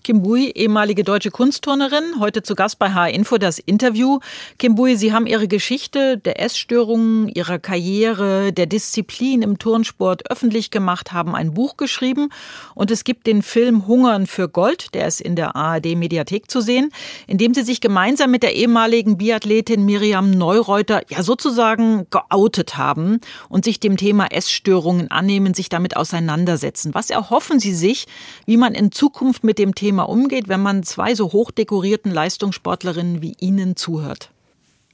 Kim 0.07 0.23
Bui, 0.23 0.53
ehemalige 0.55 1.03
deutsche 1.03 1.33
Kunstturnerin, 1.33 2.21
heute 2.21 2.45
zu 2.45 2.55
Gast 2.55 2.79
bei 2.79 2.93
H-Info 2.93 3.39
das 3.39 3.59
Interview. 3.59 4.21
Kim 4.57 4.77
Bui, 4.77 4.95
Sie 4.95 5.13
haben 5.13 5.27
Ihre 5.27 5.49
Geschichte 5.49 6.17
der 6.17 6.41
Essstörungen, 6.41 7.27
Ihrer 7.27 7.59
Karriere, 7.59 8.53
der 8.53 8.67
Disziplin 8.67 9.43
im 9.43 9.59
Turnsport 9.59 10.31
öffentlich 10.31 10.71
gemacht, 10.71 11.13
haben 11.13 11.35
ein 11.35 11.55
Buch 11.55 11.77
geschrieben 11.77 12.29
und 12.77 12.93
es 12.93 13.03
gibt 13.03 13.27
den 13.27 13.43
Film 13.43 13.89
Hungern 13.89 14.29
für 14.29 14.49
Gold, 14.49 14.95
der 14.95 15.09
ist 15.09 15.21
in 15.21 15.35
der 15.35 15.57
ARD-Mediathek 15.57 16.49
zu 16.49 16.61
sehen, 16.61 16.93
in 17.27 17.37
dem 17.37 17.53
Sie 17.53 17.63
sich 17.63 17.81
gemeinsam 17.81 18.31
mit 18.31 18.45
der 18.45 18.55
ehemaligen 18.55 19.19
Biathletin 19.19 19.85
Miriam 19.85 20.31
Neureuter 20.31 21.03
ja 21.09 21.25
sozusagen 21.25 22.07
geoutet 22.11 22.77
haben 22.77 23.19
und 23.49 23.65
sich 23.65 23.81
dem 23.81 23.97
Thema 23.97 24.27
Essstörungen 24.27 25.11
annehmen, 25.11 25.53
sich 25.53 25.69
damit 25.69 25.97
auseinandersetzen. 25.97 26.95
Was 26.95 27.11
erhoffen 27.11 27.59
Sie 27.59 27.75
sich, 27.75 28.07
wie 28.45 28.57
man 28.57 28.73
in 28.73 28.93
Zukunft 28.93 29.43
mit 29.43 29.59
dem 29.59 29.75
Thema 29.75 29.96
Thema 29.97 30.11
umgeht, 30.11 30.49
wenn 30.49 30.61
man 30.61 30.83
zwei 30.83 31.15
so 31.15 31.33
hochdekorierten 31.33 32.13
Leistungssportlerinnen 32.13 33.23
wie 33.23 33.35
Ihnen 33.41 33.77
zuhört? 33.77 34.31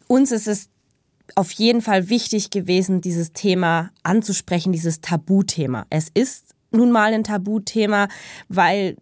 Uns 0.07 0.31
ist 0.31 0.47
es 0.47 0.69
auf 1.35 1.51
jeden 1.51 1.83
Fall 1.83 2.09
wichtig 2.09 2.51
gewesen, 2.51 3.01
dieses 3.01 3.33
Thema 3.33 3.91
anzusprechen, 4.05 4.73
dieses 4.73 5.01
Tabuthema. 5.01 5.87
Es 5.91 6.09
ist 6.15 6.55
nun 6.71 6.93
mal 6.93 7.13
ein 7.13 7.25
Tabuthema, 7.25 8.07
weil 8.49 8.97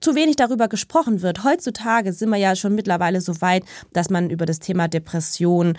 zu 0.00 0.14
wenig 0.14 0.36
darüber 0.36 0.68
gesprochen 0.68 1.20
wird. 1.20 1.44
Heutzutage 1.44 2.14
sind 2.14 2.30
wir 2.30 2.38
ja 2.38 2.56
schon 2.56 2.74
mittlerweile 2.74 3.20
so 3.20 3.42
weit, 3.42 3.64
dass 3.92 4.08
man 4.08 4.30
über 4.30 4.46
das 4.46 4.58
Thema 4.58 4.88
Depression 4.88 5.76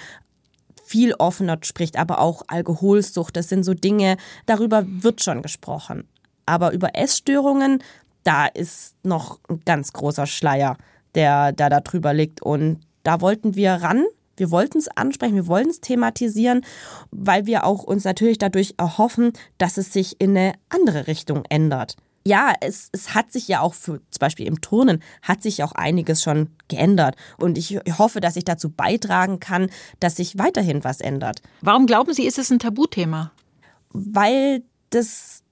viel 0.83 1.15
offener 1.15 1.57
spricht, 1.63 1.97
aber 1.97 2.19
auch 2.19 2.43
Alkoholsucht, 2.45 3.35
das 3.35 3.49
sind 3.49 3.63
so 3.63 3.73
Dinge, 3.73 4.17
darüber 4.45 4.85
wird 4.87 5.23
schon 5.23 5.41
gesprochen. 5.41 6.07
Aber 6.45 6.73
über 6.73 6.93
Essstörungen 6.93 7.81
da 8.25 8.47
ist 8.47 8.95
noch 9.03 9.39
ein 9.47 9.61
ganz 9.65 9.93
großer 9.93 10.25
Schleier, 10.25 10.75
der, 11.13 11.53
der 11.53 11.69
da 11.69 11.79
drüber 11.79 12.13
liegt. 12.13 12.41
Und 12.41 12.81
da 13.03 13.21
wollten 13.21 13.55
wir 13.55 13.71
ran. 13.71 14.03
Wir 14.35 14.51
wollten 14.51 14.79
es 14.79 14.89
ansprechen, 14.89 15.35
wir 15.35 15.47
wollten 15.47 15.69
es 15.69 15.79
thematisieren, 15.79 16.65
weil 17.11 17.45
wir 17.45 17.63
auch 17.63 17.83
uns 17.83 18.03
natürlich 18.03 18.37
dadurch 18.37 18.73
erhoffen, 18.77 19.31
dass 19.57 19.77
es 19.77 19.93
sich 19.93 20.19
in 20.19 20.31
eine 20.31 20.55
andere 20.67 21.07
Richtung 21.07 21.45
ändert. 21.49 21.95
ja, 22.27 22.53
es, 22.59 22.89
es 22.91 23.13
hat 23.13 23.31
sich 23.31 23.47
ja 23.47 23.61
auch 23.61 23.73
für 23.75 23.99
zum 24.09 24.19
Beispiel 24.19 24.47
im 24.47 24.59
Turnen 24.59 25.01
hat 25.21 25.43
sich 25.43 25.63
auch 25.63 25.73
einiges 25.73 26.23
schon 26.23 26.49
geändert. 26.67 27.15
Und 27.37 27.57
ich 27.57 27.79
hoffe, 27.99 28.19
dass 28.19 28.35
ich 28.35 28.43
dazu 28.43 28.69
beitragen 28.69 29.39
kann, 29.39 29.69
dass 29.99 30.15
sich 30.15 30.37
weiterhin 30.37 30.83
was 30.83 31.01
ändert. 31.01 31.41
Warum 31.61 31.85
glauben 31.85 32.13
Sie, 32.13 32.25
ist 32.25 32.39
es 32.39 32.49
ein 32.49 32.59
Tabuthema? 32.59 33.31
Weil 33.93 34.63
das, 34.89 35.43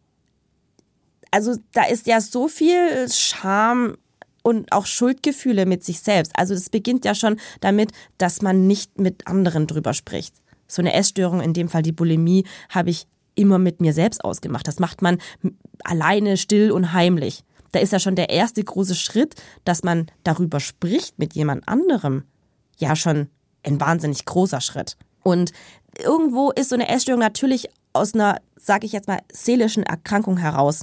also 1.34 1.56
da 1.72 1.86
ist 1.86 2.06
ja 2.06 2.22
so 2.22 2.48
viel 2.48 3.12
Scham 3.12 3.96
und 4.44 4.72
auch 4.72 4.86
Schuldgefühle 4.86 5.66
mit 5.66 5.84
sich 5.84 6.00
selbst. 6.00 6.32
Also 6.36 6.54
das 6.54 6.70
beginnt 6.70 7.06
ja 7.06 7.16
schon 7.16 7.40
damit, 7.60 7.92
dass 8.20 8.44
man 8.44 8.68
nicht 8.68 9.00
mit 9.00 9.26
anderen 9.26 9.66
drüber 9.66 9.94
spricht. 9.96 10.36
So 10.68 10.84
eine 10.84 10.94
Essstörung, 10.94 11.42
in 11.42 11.54
dem 11.54 11.70
Fall 11.70 11.82
die 11.82 11.92
Bulimie, 11.92 12.46
habe 12.70 12.92
ich 12.92 13.08
immer 13.34 13.58
mit 13.58 13.82
mir 13.82 13.94
selbst 13.94 14.24
ausgemacht. 14.24 14.68
Das 14.68 14.78
macht 14.78 15.02
man 15.02 15.18
alleine, 15.84 16.38
still 16.38 16.72
und 16.72 16.94
heimlich. 16.94 17.44
Da 17.72 17.80
ist 17.80 17.94
ja 17.94 18.00
schon 18.00 18.16
der 18.16 18.30
erste 18.30 18.64
große 18.64 18.94
Schritt, 18.94 19.34
dass 19.66 19.82
man 19.82 20.06
darüber 20.24 20.60
spricht 20.60 21.18
mit 21.18 21.34
jemand 21.34 21.68
anderem. 21.68 22.26
Ja, 22.78 22.96
schon 22.96 23.28
ein 23.64 23.82
wahnsinnig 23.82 24.26
großer 24.26 24.62
Schritt. 24.62 24.98
Und 25.24 25.52
irgendwo 25.98 26.52
ist 26.52 26.70
so 26.70 26.76
eine 26.76 26.90
Essstörung 26.90 27.22
natürlich 27.22 27.70
aus 27.92 28.14
einer, 28.14 28.40
sage 28.56 28.86
ich 28.86 28.92
jetzt 28.92 29.08
mal, 29.08 29.22
seelischen 29.32 29.82
Erkrankung 29.82 30.38
heraus. 30.38 30.82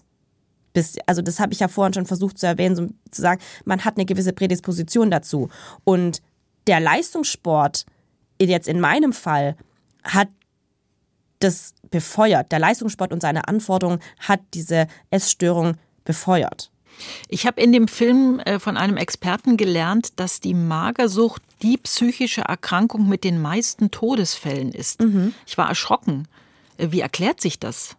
Bis, 0.72 0.96
also 1.06 1.22
das 1.22 1.40
habe 1.40 1.52
ich 1.52 1.60
ja 1.60 1.68
vorhin 1.68 1.94
schon 1.94 2.06
versucht 2.06 2.38
zu 2.38 2.46
erwähnen, 2.46 2.76
so 2.76 2.86
zu 3.10 3.22
sagen, 3.22 3.40
man 3.64 3.84
hat 3.84 3.96
eine 3.96 4.06
gewisse 4.06 4.32
Prädisposition 4.32 5.10
dazu. 5.10 5.48
Und 5.84 6.22
der 6.66 6.80
Leistungssport, 6.80 7.86
jetzt 8.40 8.68
in 8.68 8.80
meinem 8.80 9.12
Fall, 9.12 9.56
hat 10.04 10.28
das 11.40 11.74
befeuert. 11.90 12.52
Der 12.52 12.58
Leistungssport 12.58 13.12
und 13.12 13.22
seine 13.22 13.48
Anforderungen 13.48 14.00
hat 14.18 14.40
diese 14.54 14.86
Essstörung 15.10 15.76
befeuert. 16.04 16.70
Ich 17.28 17.46
habe 17.46 17.60
in 17.60 17.72
dem 17.72 17.88
Film 17.88 18.40
äh, 18.40 18.58
von 18.58 18.76
einem 18.76 18.96
Experten 18.96 19.56
gelernt, 19.56 20.18
dass 20.20 20.40
die 20.40 20.54
Magersucht 20.54 21.42
die 21.62 21.78
psychische 21.78 22.42
Erkrankung 22.42 23.08
mit 23.08 23.24
den 23.24 23.40
meisten 23.40 23.90
Todesfällen 23.90 24.72
ist. 24.72 25.00
Mhm. 25.00 25.34
Ich 25.46 25.56
war 25.56 25.68
erschrocken. 25.68 26.28
Äh, 26.76 26.88
wie 26.90 27.00
erklärt 27.00 27.40
sich 27.40 27.58
das? 27.58 27.96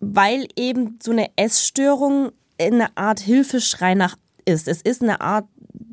Weil 0.00 0.46
eben 0.56 0.98
so 1.02 1.10
eine 1.10 1.30
Essstörung 1.36 2.32
eine 2.60 2.96
Art 2.96 3.20
Hilfeschrei 3.20 3.94
nach 3.94 4.16
ist. 4.44 4.68
Es 4.68 4.80
ist 4.82 5.02
eine 5.02 5.20
Art 5.20 5.46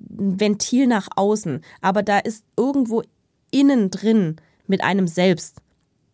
Ventil 0.10 0.88
nach 0.88 1.08
außen, 1.16 1.62
aber 1.82 2.04
da 2.04 2.20
ist 2.20 2.44
irgendwo 2.56 3.04
innen 3.52 3.90
drin 3.90 4.38
mit 4.68 4.84
einem 4.84 5.08
selbst, 5.08 5.58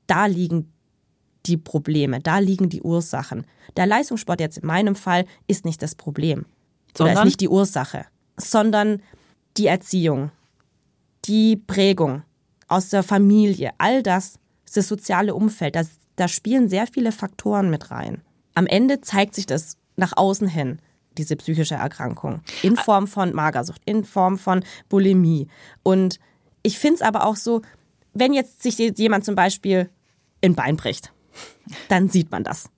da 0.07 0.25
liegen 0.25 0.71
die 1.45 1.57
Probleme, 1.57 2.19
da 2.19 2.39
liegen 2.39 2.69
die 2.69 2.81
Ursachen. 2.81 3.45
Der 3.77 3.85
Leistungssport 3.85 4.39
jetzt 4.39 4.57
in 4.57 4.67
meinem 4.67 4.95
Fall 4.95 5.25
ist 5.47 5.65
nicht 5.65 5.81
das 5.81 5.95
Problem. 5.95 6.45
Sondern? 6.97 7.15
Oder 7.15 7.21
ist 7.21 7.25
nicht 7.25 7.41
die 7.41 7.49
Ursache, 7.49 8.05
sondern 8.37 9.01
die 9.57 9.67
Erziehung, 9.67 10.31
die 11.25 11.55
Prägung 11.55 12.23
aus 12.67 12.89
der 12.89 13.03
Familie, 13.03 13.71
all 13.77 14.03
das, 14.03 14.35
das 14.73 14.87
soziale 14.87 15.35
Umfeld, 15.35 15.75
das, 15.75 15.91
da 16.19 16.27
spielen 16.27 16.69
sehr 16.69 16.87
viele 16.87 17.11
Faktoren 17.11 17.69
mit 17.69 17.91
rein. 17.91 18.21
Am 18.55 18.67
Ende 18.67 19.01
zeigt 19.01 19.35
sich 19.35 19.45
das 19.45 19.77
nach 19.95 20.13
außen 20.15 20.47
hin, 20.47 20.79
diese 21.17 21.35
psychische 21.35 21.75
Erkrankung, 21.75 22.41
in 22.61 22.75
Form 22.75 23.07
von 23.07 23.33
Magersucht, 23.33 23.81
in 23.85 24.05
Form 24.05 24.37
von 24.37 24.63
Bulimie. 24.89 25.47
Und 25.83 26.19
ich 26.63 26.79
finde 26.79 26.95
es 26.95 27.01
aber 27.01 27.25
auch 27.25 27.35
so, 27.35 27.61
wenn 28.13 28.33
jetzt 28.33 28.63
sich 28.63 28.77
jemand 28.77 29.25
zum 29.25 29.35
Beispiel 29.35 29.89
in 30.41 30.55
Bein 30.55 30.77
bricht, 30.77 31.11
dann 31.87 32.09
sieht 32.09 32.31
man 32.31 32.43
das. 32.43 32.69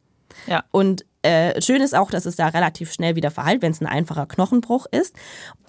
Ja. 0.47 0.63
Und 0.71 1.05
äh, 1.23 1.61
schön 1.61 1.81
ist 1.81 1.95
auch, 1.95 2.09
dass 2.09 2.25
es 2.25 2.35
da 2.35 2.47
relativ 2.47 2.91
schnell 2.91 3.15
wieder 3.15 3.31
verheilt, 3.31 3.61
wenn 3.61 3.71
es 3.71 3.81
ein 3.81 3.87
einfacher 3.87 4.25
Knochenbruch 4.25 4.87
ist. 4.91 5.15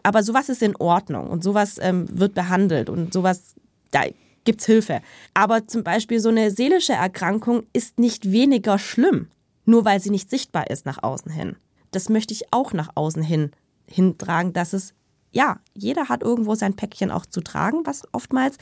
Aber 0.03 0.23
sowas 0.23 0.49
ist 0.49 0.63
in 0.63 0.77
Ordnung 0.77 1.29
und 1.29 1.45
sowas 1.45 1.77
ähm, 1.81 2.07
wird 2.11 2.35
behandelt 2.35 2.89
und 2.89 3.13
sowas, 3.13 3.55
da 3.91 4.03
gibt's 4.45 4.67
Hilfe. 4.67 5.01
Aber 5.35 5.67
zum 5.67 5.85
Beispiel 5.85 6.21
so 6.21 6.29
eine 6.29 6.51
seelische 6.51 6.93
Erkrankung 6.93 7.65
ist 7.73 7.99
nicht 7.99 8.31
weniger 8.31 8.79
schlimm, 8.79 9.29
nur 9.65 9.85
weil 9.85 10.01
sie 10.01 10.11
nicht 10.11 10.31
sichtbar 10.31 10.71
ist 10.71 10.87
nach 10.87 11.03
außen 11.03 11.31
hin. 11.31 11.57
Das 11.91 12.09
möchte 12.09 12.35
ich 12.35 12.53
auch 12.53 12.73
nach 12.73 12.91
außen 12.95 13.23
hin 13.23 13.53
hintragen, 13.87 14.53
dass 14.53 14.73
es 14.73 14.95
ja, 15.33 15.61
jeder 15.75 16.09
hat 16.09 16.23
irgendwo 16.23 16.55
sein 16.55 16.77
Päckchen 16.77 17.11
auch 17.11 17.25
zu 17.27 17.41
tragen, 17.41 17.85
was 17.85 18.03
oftmals 18.13 18.59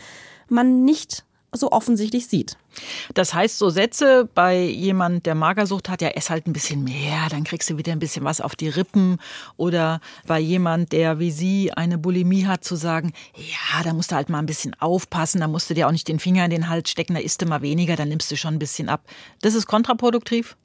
man 0.49 0.85
nicht 0.85 1.25
so 1.53 1.73
offensichtlich 1.73 2.29
sieht. 2.29 2.57
Das 3.15 3.35
heißt, 3.35 3.59
so 3.59 3.71
Sätze 3.71 4.29
bei 4.35 4.65
jemand, 4.65 5.27
der 5.27 5.35
Magersucht 5.35 5.89
hat, 5.89 6.03
ja, 6.03 6.09
ess 6.09 6.31
halt 6.31 6.47
ein 6.47 6.53
bisschen 6.53 6.85
mehr, 6.85 7.29
dann 7.29 7.45
kriegst 7.45 7.69
du 7.71 7.77
wieder 7.77 7.93
ein 7.93 7.99
bisschen 7.99 8.25
was 8.25 8.41
auf 8.41 8.55
die 8.55 8.69
Rippen. 8.69 9.19
Oder 9.57 10.01
bei 10.27 10.39
jemand, 10.39 10.93
der 10.93 11.19
wie 11.19 11.31
Sie 11.31 11.73
eine 11.73 11.99
Bulimie 11.99 12.47
hat, 12.47 12.65
zu 12.65 12.77
sagen, 12.77 13.13
ja, 13.35 13.83
da 13.83 13.93
musst 13.93 14.13
du 14.13 14.17
halt 14.17 14.29
mal 14.29 14.39
ein 14.39 14.47
bisschen 14.47 14.75
aufpassen, 14.81 15.41
da 15.41 15.49
musst 15.49 15.69
du 15.71 15.75
dir 15.75 15.89
auch 15.89 15.93
nicht 15.93 16.09
den 16.09 16.21
Finger 16.21 16.45
in 16.45 16.51
den 16.51 16.69
Hals 16.69 16.91
stecken, 16.91 17.15
da 17.15 17.21
isst 17.21 17.43
du 17.43 17.47
mal 17.47 17.63
weniger, 17.63 17.97
dann 17.97 18.09
nimmst 18.09 18.31
du 18.31 18.37
schon 18.37 18.55
ein 18.55 18.61
bisschen 18.61 18.89
ab. 18.89 19.03
Das 19.43 19.55
ist 19.55 19.67
kontraproduktiv? 19.67 20.57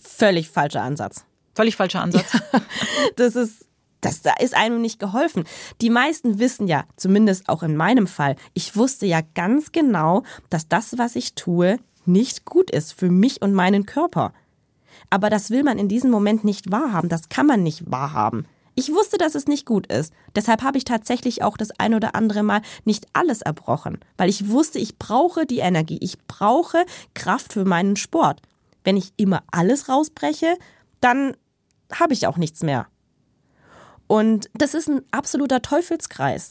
Völlig 0.00 0.48
falscher 0.48 0.82
Ansatz. 0.82 1.24
Völlig 1.54 1.76
falscher 1.76 2.00
Ansatz. 2.00 2.32
Ja, 2.32 2.62
das 3.16 3.36
ist 3.36 3.66
das, 4.02 4.20
da 4.20 4.34
ist 4.38 4.54
einem 4.54 4.82
nicht 4.82 4.98
geholfen. 4.98 5.44
Die 5.80 5.90
meisten 5.90 6.38
wissen 6.38 6.68
ja, 6.68 6.84
zumindest 6.96 7.48
auch 7.48 7.62
in 7.62 7.76
meinem 7.76 8.06
Fall, 8.06 8.36
ich 8.52 8.76
wusste 8.76 9.06
ja 9.06 9.20
ganz 9.34 9.72
genau, 9.72 10.24
dass 10.50 10.68
das, 10.68 10.98
was 10.98 11.16
ich 11.16 11.34
tue, 11.34 11.78
nicht 12.04 12.44
gut 12.44 12.70
ist 12.70 12.92
für 12.92 13.10
mich 13.10 13.40
und 13.40 13.54
meinen 13.54 13.86
Körper. 13.86 14.34
Aber 15.08 15.30
das 15.30 15.50
will 15.50 15.62
man 15.62 15.78
in 15.78 15.88
diesem 15.88 16.10
Moment 16.10 16.44
nicht 16.44 16.70
wahrhaben, 16.70 17.08
das 17.08 17.28
kann 17.28 17.46
man 17.46 17.62
nicht 17.62 17.90
wahrhaben. 17.90 18.46
Ich 18.74 18.92
wusste, 18.92 19.18
dass 19.18 19.34
es 19.34 19.46
nicht 19.46 19.66
gut 19.66 19.86
ist. 19.86 20.14
Deshalb 20.34 20.62
habe 20.62 20.78
ich 20.78 20.84
tatsächlich 20.84 21.42
auch 21.42 21.58
das 21.58 21.78
ein 21.78 21.94
oder 21.94 22.14
andere 22.14 22.42
Mal 22.42 22.62
nicht 22.84 23.06
alles 23.12 23.42
erbrochen, 23.42 23.98
weil 24.16 24.30
ich 24.30 24.48
wusste, 24.48 24.78
ich 24.78 24.98
brauche 24.98 25.44
die 25.44 25.58
Energie, 25.58 25.98
ich 26.00 26.18
brauche 26.26 26.84
Kraft 27.14 27.52
für 27.52 27.66
meinen 27.66 27.96
Sport. 27.96 28.40
Wenn 28.82 28.96
ich 28.96 29.12
immer 29.16 29.42
alles 29.50 29.88
rausbreche, 29.88 30.56
dann 31.00 31.36
habe 31.92 32.14
ich 32.14 32.26
auch 32.26 32.38
nichts 32.38 32.62
mehr. 32.62 32.86
Und 34.12 34.50
das 34.52 34.74
ist 34.74 34.90
ein 34.90 35.00
absoluter 35.10 35.62
Teufelskreis, 35.62 36.50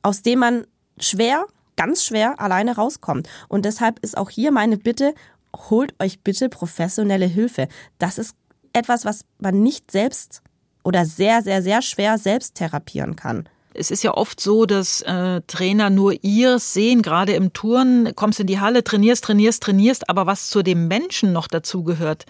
aus 0.00 0.22
dem 0.22 0.38
man 0.38 0.66
schwer, 0.98 1.44
ganz 1.76 2.06
schwer 2.06 2.40
alleine 2.40 2.74
rauskommt. 2.74 3.28
Und 3.48 3.66
deshalb 3.66 3.98
ist 3.98 4.16
auch 4.16 4.30
hier 4.30 4.50
meine 4.50 4.78
Bitte, 4.78 5.12
holt 5.54 5.94
euch 6.00 6.20
bitte 6.20 6.48
professionelle 6.48 7.26
Hilfe. 7.26 7.68
Das 7.98 8.16
ist 8.16 8.34
etwas, 8.72 9.04
was 9.04 9.26
man 9.38 9.62
nicht 9.62 9.90
selbst 9.90 10.40
oder 10.84 11.04
sehr, 11.04 11.42
sehr, 11.42 11.60
sehr 11.60 11.82
schwer 11.82 12.16
selbst 12.16 12.54
therapieren 12.54 13.14
kann. 13.14 13.46
Es 13.74 13.90
ist 13.90 14.02
ja 14.02 14.14
oft 14.14 14.40
so, 14.40 14.64
dass 14.64 15.02
äh, 15.02 15.42
Trainer 15.46 15.90
nur 15.90 16.14
ihr 16.24 16.58
sehen, 16.58 17.02
gerade 17.02 17.34
im 17.34 17.52
Touren, 17.52 18.16
kommst 18.16 18.40
in 18.40 18.46
die 18.46 18.58
Halle, 18.58 18.84
trainierst, 18.84 19.24
trainierst, 19.24 19.62
trainierst, 19.62 20.08
aber 20.08 20.24
was 20.24 20.48
zu 20.48 20.62
dem 20.62 20.88
Menschen 20.88 21.34
noch 21.34 21.48
dazugehört, 21.48 22.24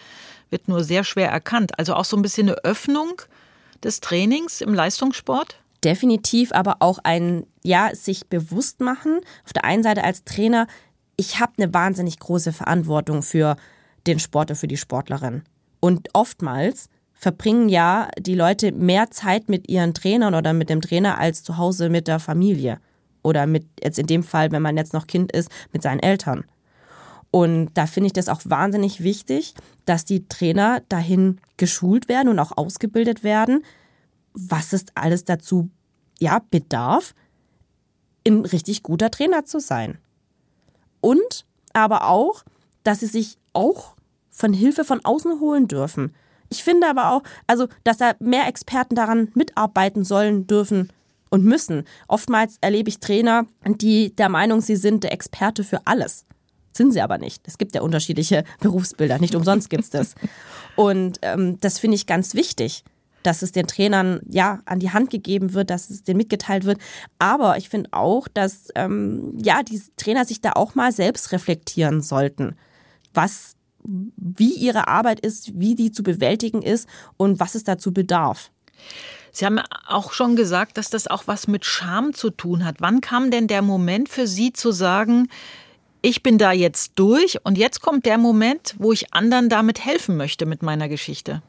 wird 0.51 0.67
nur 0.67 0.83
sehr 0.83 1.05
schwer 1.05 1.31
erkannt. 1.31 1.79
Also 1.79 1.95
auch 1.95 2.05
so 2.05 2.17
ein 2.17 2.23
bisschen 2.23 2.49
eine 2.49 2.65
Öffnung 2.65 3.23
des 3.83 4.01
Trainings 4.01 4.61
im 4.61 4.75
Leistungssport? 4.75 5.59
Definitiv, 5.85 6.53
aber 6.53 6.77
auch 6.81 7.01
ein, 7.03 7.45
ja, 7.65 7.95
sich 7.95 8.29
bewusst 8.29 8.81
machen. 8.81 9.21
Auf 9.45 9.53
der 9.53 9.65
einen 9.65 9.83
Seite 9.83 10.05
als 10.05 10.25
Trainer, 10.25 10.67
ich 11.17 11.41
habe 11.41 11.53
eine 11.59 11.75
wahnsinnig 11.75 12.19
große 12.19 12.53
Verantwortung 12.53 13.23
für 13.23 13.57
den 14.07 14.19
Sportler, 14.19 14.57
für 14.57 14.69
die 14.69 14.77
Sportlerin. 14.77 15.43
Und 15.81 16.09
oftmals 16.13 16.89
verbringen 17.13 17.69
ja 17.69 18.09
die 18.19 18.35
Leute 18.35 18.73
mehr 18.73 19.11
Zeit 19.11 19.49
mit 19.49 19.69
ihren 19.69 19.95
Trainern 19.95 20.35
oder 20.35 20.53
mit 20.53 20.71
dem 20.71 20.81
Trainer 20.81 21.19
als 21.19 21.43
zu 21.43 21.57
Hause 21.57 21.89
mit 21.89 22.09
der 22.09 22.19
Familie. 22.19 22.79
Oder 23.23 23.47
mit, 23.47 23.67
jetzt 23.83 23.99
in 23.99 24.07
dem 24.07 24.23
Fall, 24.23 24.51
wenn 24.51 24.63
man 24.63 24.77
jetzt 24.77 24.93
noch 24.93 25.07
Kind 25.07 25.33
ist, 25.33 25.49
mit 25.73 25.83
seinen 25.83 26.01
Eltern. 26.01 26.45
Und 27.33 27.71
da 27.75 27.87
finde 27.87 28.09
ich 28.09 28.13
das 28.13 28.29
auch 28.29 28.43
wahnsinnig 28.45 29.03
wichtig, 29.03 29.55
dass 29.87 30.05
die 30.05 30.29
Trainer 30.29 30.83
dahin 30.91 31.41
geschult 31.57 32.09
werden 32.09 32.29
und 32.29 32.39
auch 32.39 32.57
ausgebildet 32.57 33.25
werden, 33.25 33.65
was 34.35 34.75
es 34.75 34.85
alles 34.95 35.25
dazu 35.25 35.71
ja, 36.21 36.43
bedarf, 36.51 37.15
ein 38.27 38.45
richtig 38.45 38.83
guter 38.83 39.11
Trainer 39.11 39.47
zu 39.47 39.61
sein. 39.61 39.99
Und 41.01 41.47
aber 41.73 42.07
auch, 42.07 42.45
dass 42.85 43.01
sie 43.01 43.07
sich 43.07 43.39
auch 43.55 43.97
von 44.31 44.53
Hilfe 44.53 44.85
von 44.85 45.03
außen 45.03 45.41
holen 45.41 45.69
dürfen. 45.69 46.13
Ich 46.51 46.63
finde 46.63 46.87
aber 46.87 47.13
auch, 47.13 47.23
also, 47.47 47.67
dass 47.83 47.97
da 47.97 48.13
mehr 48.19 48.47
Experten 48.47 48.95
daran 48.95 49.31
mitarbeiten 49.35 50.05
sollen, 50.05 50.47
dürfen 50.47 50.93
und 51.31 51.45
müssen. 51.45 51.85
Oftmals 52.09 52.59
erlebe 52.61 52.91
ich 52.91 53.01
Trainer, 53.01 53.47
die 53.65 54.15
der 54.15 54.29
Meinung, 54.29 54.61
sie 54.61 54.77
sind 54.77 55.03
der 55.03 55.13
Experte 55.13 55.65
für 55.65 55.87
alles. 55.87 56.27
Sind 56.73 56.93
sie 56.93 57.01
aber 57.01 57.19
nicht. 57.19 57.47
Es 57.47 57.59
gibt 57.59 57.75
ja 57.75 57.83
unterschiedliche 57.83 58.45
Berufsbilder. 58.61 59.19
Nicht 59.19 59.35
umsonst 59.35 59.71
gibt 59.71 59.85
es 59.85 59.91
das. 59.91 60.15
Und 60.77 61.19
ähm, 61.23 61.59
das 61.61 61.79
finde 61.79 61.97
ich 61.97 62.07
ganz 62.07 62.35
wichtig, 62.35 62.85
dass 63.23 63.43
es 63.43 63.53
den 63.53 63.67
Trainern 63.67 64.21
ja 64.29 64.61
an 64.65 64.81
die 64.81 64.91
Hand 64.91 65.11
gegeben 65.11 65.55
wird, 65.55 65.71
dass 65.71 65.91
es 65.91 66.03
denen 66.03 66.17
mitgeteilt 66.19 66.65
wird. 66.65 66.79
Aber 67.19 67.57
ich 67.57 67.69
finde 67.69 67.91
auch, 67.93 68.27
dass 68.27 68.69
ähm, 68.75 69.39
ja 69.43 69.63
die 69.63 69.81
Trainer 69.97 70.25
sich 70.25 70.41
da 70.41 70.53
auch 70.53 70.75
mal 70.75 70.93
selbst 70.93 71.33
reflektieren 71.33 72.01
sollten. 72.01 72.57
Was 73.15 73.55
wie 73.85 74.55
ihre 74.55 74.89
Arbeit 74.89 75.21
ist, 75.21 75.59
wie 75.59 75.75
die 75.75 75.91
zu 75.91 76.03
bewältigen 76.03 76.63
ist 76.63 76.89
und 77.17 77.41
was 77.41 77.55
es 77.55 77.65
dazu 77.65 77.93
bedarf. 77.93 78.51
Sie 79.33 79.47
haben 79.47 79.61
auch 79.87 80.13
schon 80.13 80.37
gesagt, 80.37 80.77
dass 80.77 80.91
das 80.91 81.07
auch 81.07 81.27
was 81.27 81.49
mit 81.49 81.65
Scham 81.65 82.13
zu 82.13 82.31
tun 82.31 82.65
hat. 82.65 82.77
Wann 82.81 83.01
kam 83.01 83.31
denn 83.31 83.49
der 83.49 83.63
Moment 83.63 84.09
für 84.09 84.27
Sie 84.27 84.53
zu 84.53 84.73
sagen, 84.73 85.29
ich 86.03 86.23
bin 86.23 86.37
da 86.37 86.53
jetzt 86.53 86.93
durch 86.97 87.39
und 87.45 87.57
jetzt 87.57 87.81
kommt 87.81 88.05
der 88.05 88.19
Moment, 88.19 88.75
wo 88.79 88.93
ich 88.93 89.15
anderen 89.15 89.49
damit 89.49 89.85
helfen 89.85 90.17
möchte 90.17 90.47
mit 90.47 90.63
meiner 90.63 90.89
Geschichte? 90.89 91.43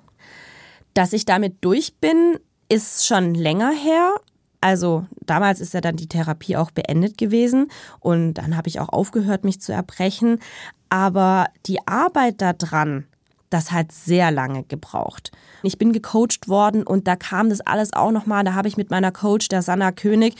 Dass 0.93 1.11
ich 1.11 1.25
damit 1.25 1.57
durch 1.61 1.95
bin, 1.95 2.39
ist 2.69 3.05
schon 3.05 3.33
länger 3.33 3.71
her. 3.71 4.15
Also 4.61 5.05
damals 5.25 5.59
ist 5.59 5.73
ja 5.73 5.81
dann 5.81 5.97
die 5.97 6.07
Therapie 6.07 6.55
auch 6.55 6.71
beendet 6.71 7.17
gewesen 7.17 7.69
und 7.99 8.35
dann 8.35 8.55
habe 8.55 8.69
ich 8.69 8.79
auch 8.79 8.89
aufgehört, 8.89 9.43
mich 9.43 9.59
zu 9.59 9.73
erbrechen. 9.73 10.39
Aber 10.87 11.47
die 11.65 11.85
Arbeit 11.87 12.39
daran, 12.41 13.05
das 13.49 13.71
hat 13.71 13.91
sehr 13.91 14.31
lange 14.31 14.63
gebraucht. 14.63 15.31
Ich 15.63 15.77
bin 15.77 15.93
gecoacht 15.93 16.47
worden 16.47 16.83
und 16.83 17.07
da 17.07 17.15
kam 17.15 17.49
das 17.49 17.61
alles 17.61 17.91
auch 17.93 18.11
nochmal. 18.11 18.43
Da 18.43 18.53
habe 18.53 18.67
ich 18.67 18.77
mit 18.77 18.91
meiner 18.91 19.11
Coach, 19.11 19.47
der 19.47 19.63
Sanna 19.63 19.91
König 19.91 20.35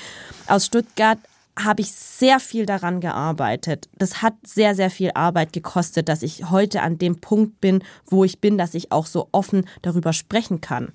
aus 0.47 0.67
Stuttgart, 0.67 1.17
habe 1.57 1.81
ich 1.81 1.91
sehr 1.91 2.39
viel 2.39 2.65
daran 2.65 2.99
gearbeitet. 2.99 3.87
Das 3.97 4.21
hat 4.21 4.33
sehr, 4.45 4.75
sehr 4.75 4.89
viel 4.89 5.11
Arbeit 5.13 5.53
gekostet, 5.53 6.09
dass 6.09 6.23
ich 6.23 6.49
heute 6.49 6.81
an 6.81 6.97
dem 6.97 7.21
Punkt 7.21 7.61
bin, 7.61 7.83
wo 8.05 8.23
ich 8.23 8.39
bin, 8.39 8.57
dass 8.57 8.73
ich 8.73 8.91
auch 8.91 9.05
so 9.05 9.29
offen 9.31 9.67
darüber 9.81 10.13
sprechen 10.13 10.61
kann. 10.61 10.93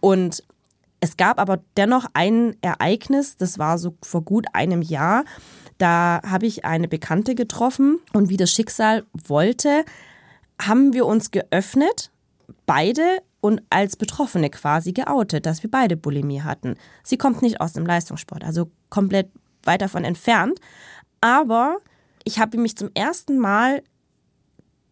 Und 0.00 0.42
es 1.00 1.16
gab 1.16 1.38
aber 1.40 1.60
dennoch 1.76 2.06
ein 2.14 2.56
Ereignis, 2.62 3.36
das 3.36 3.58
war 3.58 3.76
so 3.76 3.96
vor 4.02 4.22
gut 4.22 4.46
einem 4.52 4.82
Jahr. 4.82 5.24
Da 5.78 6.20
habe 6.24 6.46
ich 6.46 6.64
eine 6.64 6.88
Bekannte 6.88 7.34
getroffen 7.34 7.98
und 8.12 8.28
wie 8.28 8.36
das 8.36 8.52
Schicksal 8.52 9.04
wollte, 9.26 9.84
haben 10.60 10.92
wir 10.92 11.06
uns 11.06 11.32
geöffnet, 11.32 12.12
beide 12.66 13.02
und 13.40 13.62
als 13.68 13.96
Betroffene 13.96 14.48
quasi 14.48 14.92
geoutet, 14.92 15.44
dass 15.44 15.64
wir 15.64 15.70
beide 15.70 15.96
Bulimie 15.96 16.42
hatten. 16.42 16.76
Sie 17.02 17.18
kommt 17.18 17.42
nicht 17.42 17.60
aus 17.60 17.72
dem 17.72 17.84
Leistungssport, 17.84 18.44
also 18.44 18.70
komplett 18.88 19.28
weit 19.64 19.82
davon 19.82 20.04
entfernt. 20.04 20.58
Aber 21.20 21.78
ich 22.24 22.38
habe 22.38 22.58
mich 22.58 22.76
zum 22.76 22.90
ersten 22.94 23.38
Mal 23.38 23.82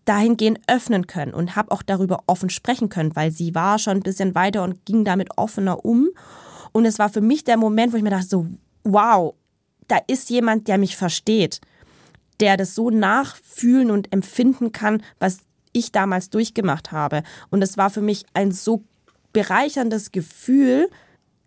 dahingehend 0.04 0.60
öffnen 0.66 1.06
können 1.06 1.34
und 1.34 1.56
habe 1.56 1.70
auch 1.70 1.82
darüber 1.82 2.24
offen 2.26 2.50
sprechen 2.50 2.88
können, 2.88 3.14
weil 3.14 3.30
sie 3.30 3.54
war 3.54 3.78
schon 3.78 3.98
ein 3.98 4.02
bisschen 4.02 4.34
weiter 4.34 4.64
und 4.64 4.84
ging 4.84 5.04
damit 5.04 5.28
offener 5.36 5.84
um. 5.84 6.08
Und 6.72 6.84
es 6.84 6.98
war 6.98 7.08
für 7.10 7.20
mich 7.20 7.44
der 7.44 7.56
Moment, 7.56 7.92
wo 7.92 7.96
ich 7.96 8.02
mir 8.02 8.10
dachte, 8.10 8.26
so, 8.26 8.46
wow, 8.84 9.34
da 9.88 9.98
ist 10.06 10.30
jemand, 10.30 10.68
der 10.68 10.78
mich 10.78 10.96
versteht, 10.96 11.60
der 12.40 12.56
das 12.56 12.74
so 12.74 12.90
nachfühlen 12.90 13.90
und 13.90 14.12
empfinden 14.12 14.72
kann, 14.72 15.02
was 15.18 15.38
ich 15.72 15.92
damals 15.92 16.30
durchgemacht 16.30 16.92
habe. 16.92 17.22
Und 17.50 17.62
es 17.62 17.76
war 17.76 17.90
für 17.90 18.00
mich 18.00 18.24
ein 18.34 18.50
so 18.52 18.82
bereicherndes 19.32 20.10
Gefühl. 20.12 20.88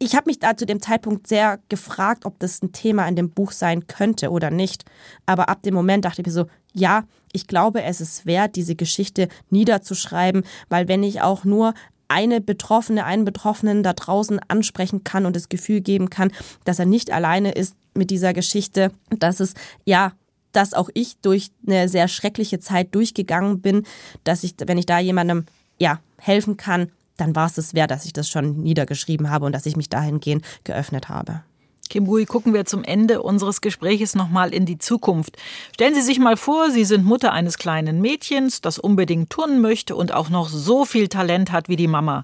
Ich 0.03 0.15
habe 0.15 0.29
mich 0.29 0.39
da 0.39 0.57
zu 0.57 0.65
dem 0.65 0.81
Zeitpunkt 0.81 1.27
sehr 1.27 1.59
gefragt, 1.69 2.25
ob 2.25 2.37
das 2.39 2.61
ein 2.61 2.73
Thema 2.73 3.07
in 3.07 3.15
dem 3.15 3.29
Buch 3.29 3.53
sein 3.53 3.87
könnte 3.87 4.31
oder 4.31 4.51
nicht. 4.51 4.83
Aber 5.25 5.47
ab 5.47 5.63
dem 5.63 5.73
Moment 5.73 6.03
dachte 6.03 6.21
ich 6.21 6.27
mir 6.27 6.33
so, 6.33 6.47
ja, 6.73 7.05
ich 7.31 7.47
glaube, 7.47 7.83
es 7.83 8.01
ist 8.01 8.25
wert, 8.25 8.57
diese 8.57 8.75
Geschichte 8.75 9.29
niederzuschreiben, 9.49 10.43
weil 10.67 10.89
wenn 10.89 11.03
ich 11.03 11.21
auch 11.21 11.45
nur 11.45 11.73
eine 12.09 12.41
Betroffene, 12.41 13.05
einen 13.05 13.23
Betroffenen 13.23 13.81
da 13.81 13.93
draußen 13.93 14.41
ansprechen 14.49 15.05
kann 15.05 15.25
und 15.25 15.37
das 15.37 15.47
Gefühl 15.47 15.79
geben 15.79 16.09
kann, 16.09 16.33
dass 16.65 16.79
er 16.79 16.85
nicht 16.85 17.09
alleine 17.09 17.53
ist 17.53 17.77
mit 17.93 18.11
dieser 18.11 18.33
Geschichte, 18.33 18.91
dass 19.09 19.39
es 19.39 19.53
ja 19.85 20.11
dass 20.51 20.75
auch 20.75 20.89
ich 20.93 21.17
durch 21.21 21.49
eine 21.65 21.89
sehr 21.89 22.07
schreckliche 22.07 22.59
Zeit 22.59 22.93
durchgegangen 22.93 23.61
bin, 23.61 23.87
dass 24.23 24.43
ich, 24.43 24.53
wenn 24.67 24.77
ich 24.77 24.85
da 24.85 24.99
jemandem 24.99 25.45
ja 25.79 25.99
helfen 26.19 26.57
kann, 26.57 26.91
dann 27.17 27.35
war 27.35 27.47
es 27.47 27.57
es 27.57 27.73
wert, 27.73 27.91
dass 27.91 28.05
ich 28.05 28.13
das 28.13 28.29
schon 28.29 28.61
niedergeschrieben 28.61 29.29
habe 29.29 29.45
und 29.45 29.51
dass 29.51 29.65
ich 29.65 29.75
mich 29.75 29.89
dahingehend 29.89 30.43
geöffnet 30.63 31.09
habe. 31.09 31.43
Kim 31.89 32.05
Bui, 32.05 32.25
gucken 32.25 32.53
wir 32.53 32.65
zum 32.65 32.83
Ende 32.83 33.21
unseres 33.21 33.61
Gespräches 33.61 34.15
nochmal 34.15 34.53
in 34.53 34.65
die 34.65 34.79
Zukunft. 34.79 35.37
Stellen 35.73 35.93
Sie 35.93 36.01
sich 36.01 36.17
mal 36.17 36.37
vor, 36.37 36.71
Sie 36.71 36.85
sind 36.85 37.05
Mutter 37.05 37.33
eines 37.33 37.57
kleinen 37.57 38.01
Mädchens, 38.01 38.61
das 38.61 38.79
unbedingt 38.79 39.29
turnen 39.29 39.61
möchte 39.61 39.95
und 39.95 40.11
auch 40.13 40.29
noch 40.29 40.49
so 40.49 40.85
viel 40.85 41.07
Talent 41.07 41.51
hat 41.51 41.69
wie 41.69 41.75
die 41.75 41.87
Mama. 41.87 42.23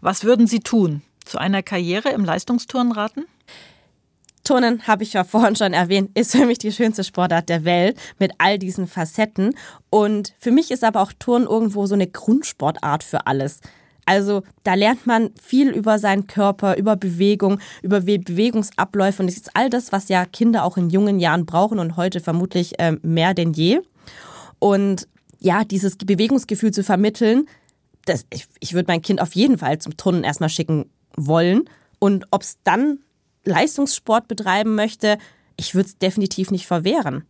Was 0.00 0.24
würden 0.24 0.46
Sie 0.46 0.60
tun? 0.60 1.02
Zu 1.24 1.38
einer 1.38 1.62
Karriere 1.62 2.10
im 2.10 2.24
Leistungsturnen 2.24 2.92
raten? 2.92 3.26
Turnen, 4.44 4.86
habe 4.86 5.02
ich 5.02 5.14
ja 5.14 5.24
vorhin 5.24 5.56
schon 5.56 5.72
erwähnt, 5.72 6.16
ist 6.16 6.32
für 6.32 6.46
mich 6.46 6.58
die 6.58 6.72
schönste 6.72 7.02
Sportart 7.02 7.48
der 7.48 7.64
Welt 7.64 7.98
mit 8.18 8.32
all 8.38 8.58
diesen 8.58 8.86
Facetten. 8.86 9.54
Und 9.90 10.34
für 10.38 10.50
mich 10.50 10.70
ist 10.70 10.84
aber 10.84 11.00
auch 11.00 11.12
Turnen 11.18 11.46
irgendwo 11.46 11.86
so 11.86 11.94
eine 11.94 12.06
Grundsportart 12.06 13.02
für 13.02 13.26
alles. 13.26 13.60
Also 14.06 14.42
da 14.62 14.74
lernt 14.74 15.06
man 15.06 15.30
viel 15.42 15.70
über 15.70 15.98
seinen 15.98 16.26
Körper, 16.26 16.76
über 16.76 16.96
Bewegung, 16.96 17.58
über 17.82 18.00
Bewegungsabläufe 18.02 19.22
und 19.22 19.28
das 19.28 19.36
ist 19.36 19.50
all 19.54 19.70
das, 19.70 19.92
was 19.92 20.08
ja 20.08 20.24
Kinder 20.24 20.64
auch 20.64 20.76
in 20.76 20.90
jungen 20.90 21.20
Jahren 21.20 21.46
brauchen 21.46 21.78
und 21.78 21.96
heute 21.96 22.20
vermutlich 22.20 22.78
äh, 22.78 22.96
mehr 23.02 23.34
denn 23.34 23.52
je. 23.52 23.80
Und 24.58 25.08
ja, 25.40 25.64
dieses 25.64 25.96
Bewegungsgefühl 25.96 26.72
zu 26.72 26.82
vermitteln, 26.82 27.46
das, 28.06 28.26
ich, 28.30 28.46
ich 28.60 28.74
würde 28.74 28.90
mein 28.90 29.02
Kind 29.02 29.20
auf 29.20 29.34
jeden 29.34 29.58
Fall 29.58 29.78
zum 29.78 29.96
Turnen 29.96 30.24
erstmal 30.24 30.48
schicken 30.48 30.90
wollen. 31.16 31.68
Und 31.98 32.26
ob 32.30 32.42
es 32.42 32.58
dann 32.64 32.98
Leistungssport 33.44 34.28
betreiben 34.28 34.74
möchte, 34.74 35.18
ich 35.56 35.74
würde 35.74 35.88
es 35.88 35.98
definitiv 35.98 36.50
nicht 36.50 36.66
verwehren. 36.66 37.24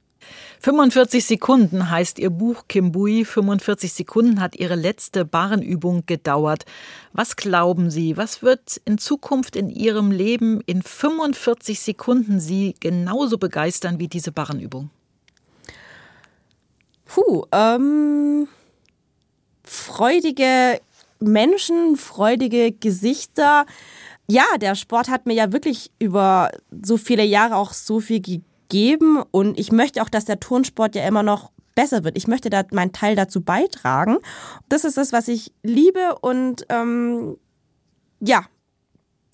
45 0.61 1.25
Sekunden 1.25 1.91
heißt 1.91 2.19
Ihr 2.19 2.31
Buch 2.31 2.65
Kimbui. 2.69 3.25
45 3.27 3.93
Sekunden 3.93 4.41
hat 4.41 4.57
Ihre 4.57 4.77
letzte 4.77 5.27
Barrenübung 5.27 6.05
gedauert. 6.07 6.65
Was 7.13 7.37
glauben 7.37 7.91
Sie, 7.91 8.17
was 8.17 8.43
wird 8.43 8.81
in 8.87 8.97
Zukunft 8.97 9.57
in 9.57 9.69
Ihrem 9.69 10.11
Leben 10.11 10.63
in 10.65 10.81
45 10.81 11.81
Sekunden 11.81 12.41
Sie 12.41 12.75
genauso 12.81 13.37
begeistern 13.37 13.99
wie 13.99 14.09
diese 14.09 14.33
Barrenübung? 14.33 14.89
Puh, 17.05 17.45
ähm, 17.53 18.49
freudige 19.65 20.81
Menschen, 21.21 21.97
freudige 21.97 22.73
Gesichter, 22.73 23.67
ja, 24.27 24.45
der 24.59 24.75
Sport 24.75 25.11
hat 25.11 25.27
mir 25.27 25.35
ja 25.35 25.53
wirklich 25.53 25.91
über 25.99 26.51
so 26.83 26.97
viele 26.97 27.25
Jahre 27.25 27.57
auch 27.57 27.75
so 27.75 28.01
viel 28.01 28.21
gegeben 28.21 28.47
und 29.31 29.59
ich 29.59 29.71
möchte 29.71 30.03
auch, 30.03 30.09
dass 30.09 30.25
der 30.25 30.41
Turnsport 30.41 30.95
ja 30.97 31.07
immer 31.07 31.23
noch 31.23 31.53
besser 31.75 32.05
wird. 32.05 32.17
Ich 32.17 32.27
möchte 32.27 32.51
da 32.51 32.65
meinen 32.73 32.93
Teil 32.93 33.15
dazu 33.15 33.41
beitragen. 33.41 34.19
Das 34.69 34.85
ist 34.85 34.97
das, 34.97 35.13
was 35.13 35.29
ich 35.29 35.53
liebe 35.63 36.19
und 36.21 36.67
ähm, 36.69 37.37
ja, 38.21 38.47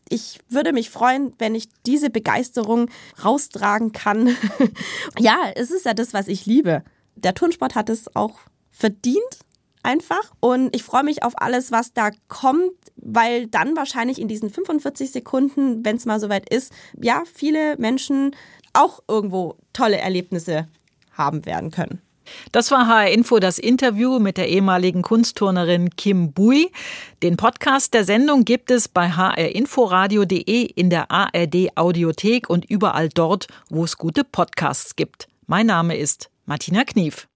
ich 0.08 0.40
würde 0.48 0.72
mich 0.72 0.90
freuen, 0.90 1.32
wenn 1.38 1.54
ich 1.54 1.68
diese 1.86 2.10
Begeisterung 2.10 2.90
raustragen 3.24 3.92
kann. 3.92 4.36
ja, 5.18 5.36
es 5.54 5.70
ist 5.70 5.86
ja 5.86 5.94
das, 5.94 6.12
was 6.12 6.28
ich 6.28 6.46
liebe. 6.46 6.82
Der 7.14 7.34
Turnsport 7.34 7.74
hat 7.74 7.88
es 7.88 8.14
auch 8.16 8.40
verdient, 8.70 9.38
einfach. 9.82 10.32
Und 10.40 10.74
ich 10.74 10.82
freue 10.82 11.04
mich 11.04 11.22
auf 11.22 11.40
alles, 11.40 11.70
was 11.70 11.92
da 11.92 12.10
kommt, 12.28 12.72
weil 12.96 13.46
dann 13.46 13.76
wahrscheinlich 13.76 14.20
in 14.20 14.28
diesen 14.28 14.50
45 14.50 15.12
Sekunden, 15.12 15.84
wenn 15.84 15.96
es 15.96 16.06
mal 16.06 16.20
soweit 16.20 16.52
ist, 16.52 16.72
ja, 17.00 17.22
viele 17.32 17.76
Menschen 17.78 18.34
auch 18.72 19.00
irgendwo 19.08 19.56
tolle 19.72 19.98
Erlebnisse 19.98 20.68
haben 21.12 21.46
werden 21.46 21.70
können. 21.70 22.00
Das 22.52 22.70
war 22.70 22.86
HR 22.86 23.10
Info, 23.10 23.38
das 23.38 23.58
Interview 23.58 24.18
mit 24.18 24.36
der 24.36 24.48
ehemaligen 24.48 25.02
Kunstturnerin 25.02 25.90
Kim 25.96 26.32
Bui. 26.32 26.70
Den 27.22 27.36
Podcast 27.36 27.94
der 27.94 28.04
Sendung 28.04 28.44
gibt 28.44 28.70
es 28.70 28.88
bei 28.88 29.10
hrinforadio.de, 29.10 30.62
in 30.64 30.90
der 30.90 31.10
ARD 31.10 31.76
Audiothek 31.76 32.48
und 32.48 32.64
überall 32.64 33.08
dort, 33.08 33.46
wo 33.68 33.84
es 33.84 33.96
gute 33.96 34.24
Podcasts 34.24 34.96
gibt. 34.96 35.28
Mein 35.46 35.66
Name 35.66 35.96
ist 35.96 36.30
Martina 36.46 36.84
Knief. 36.84 37.30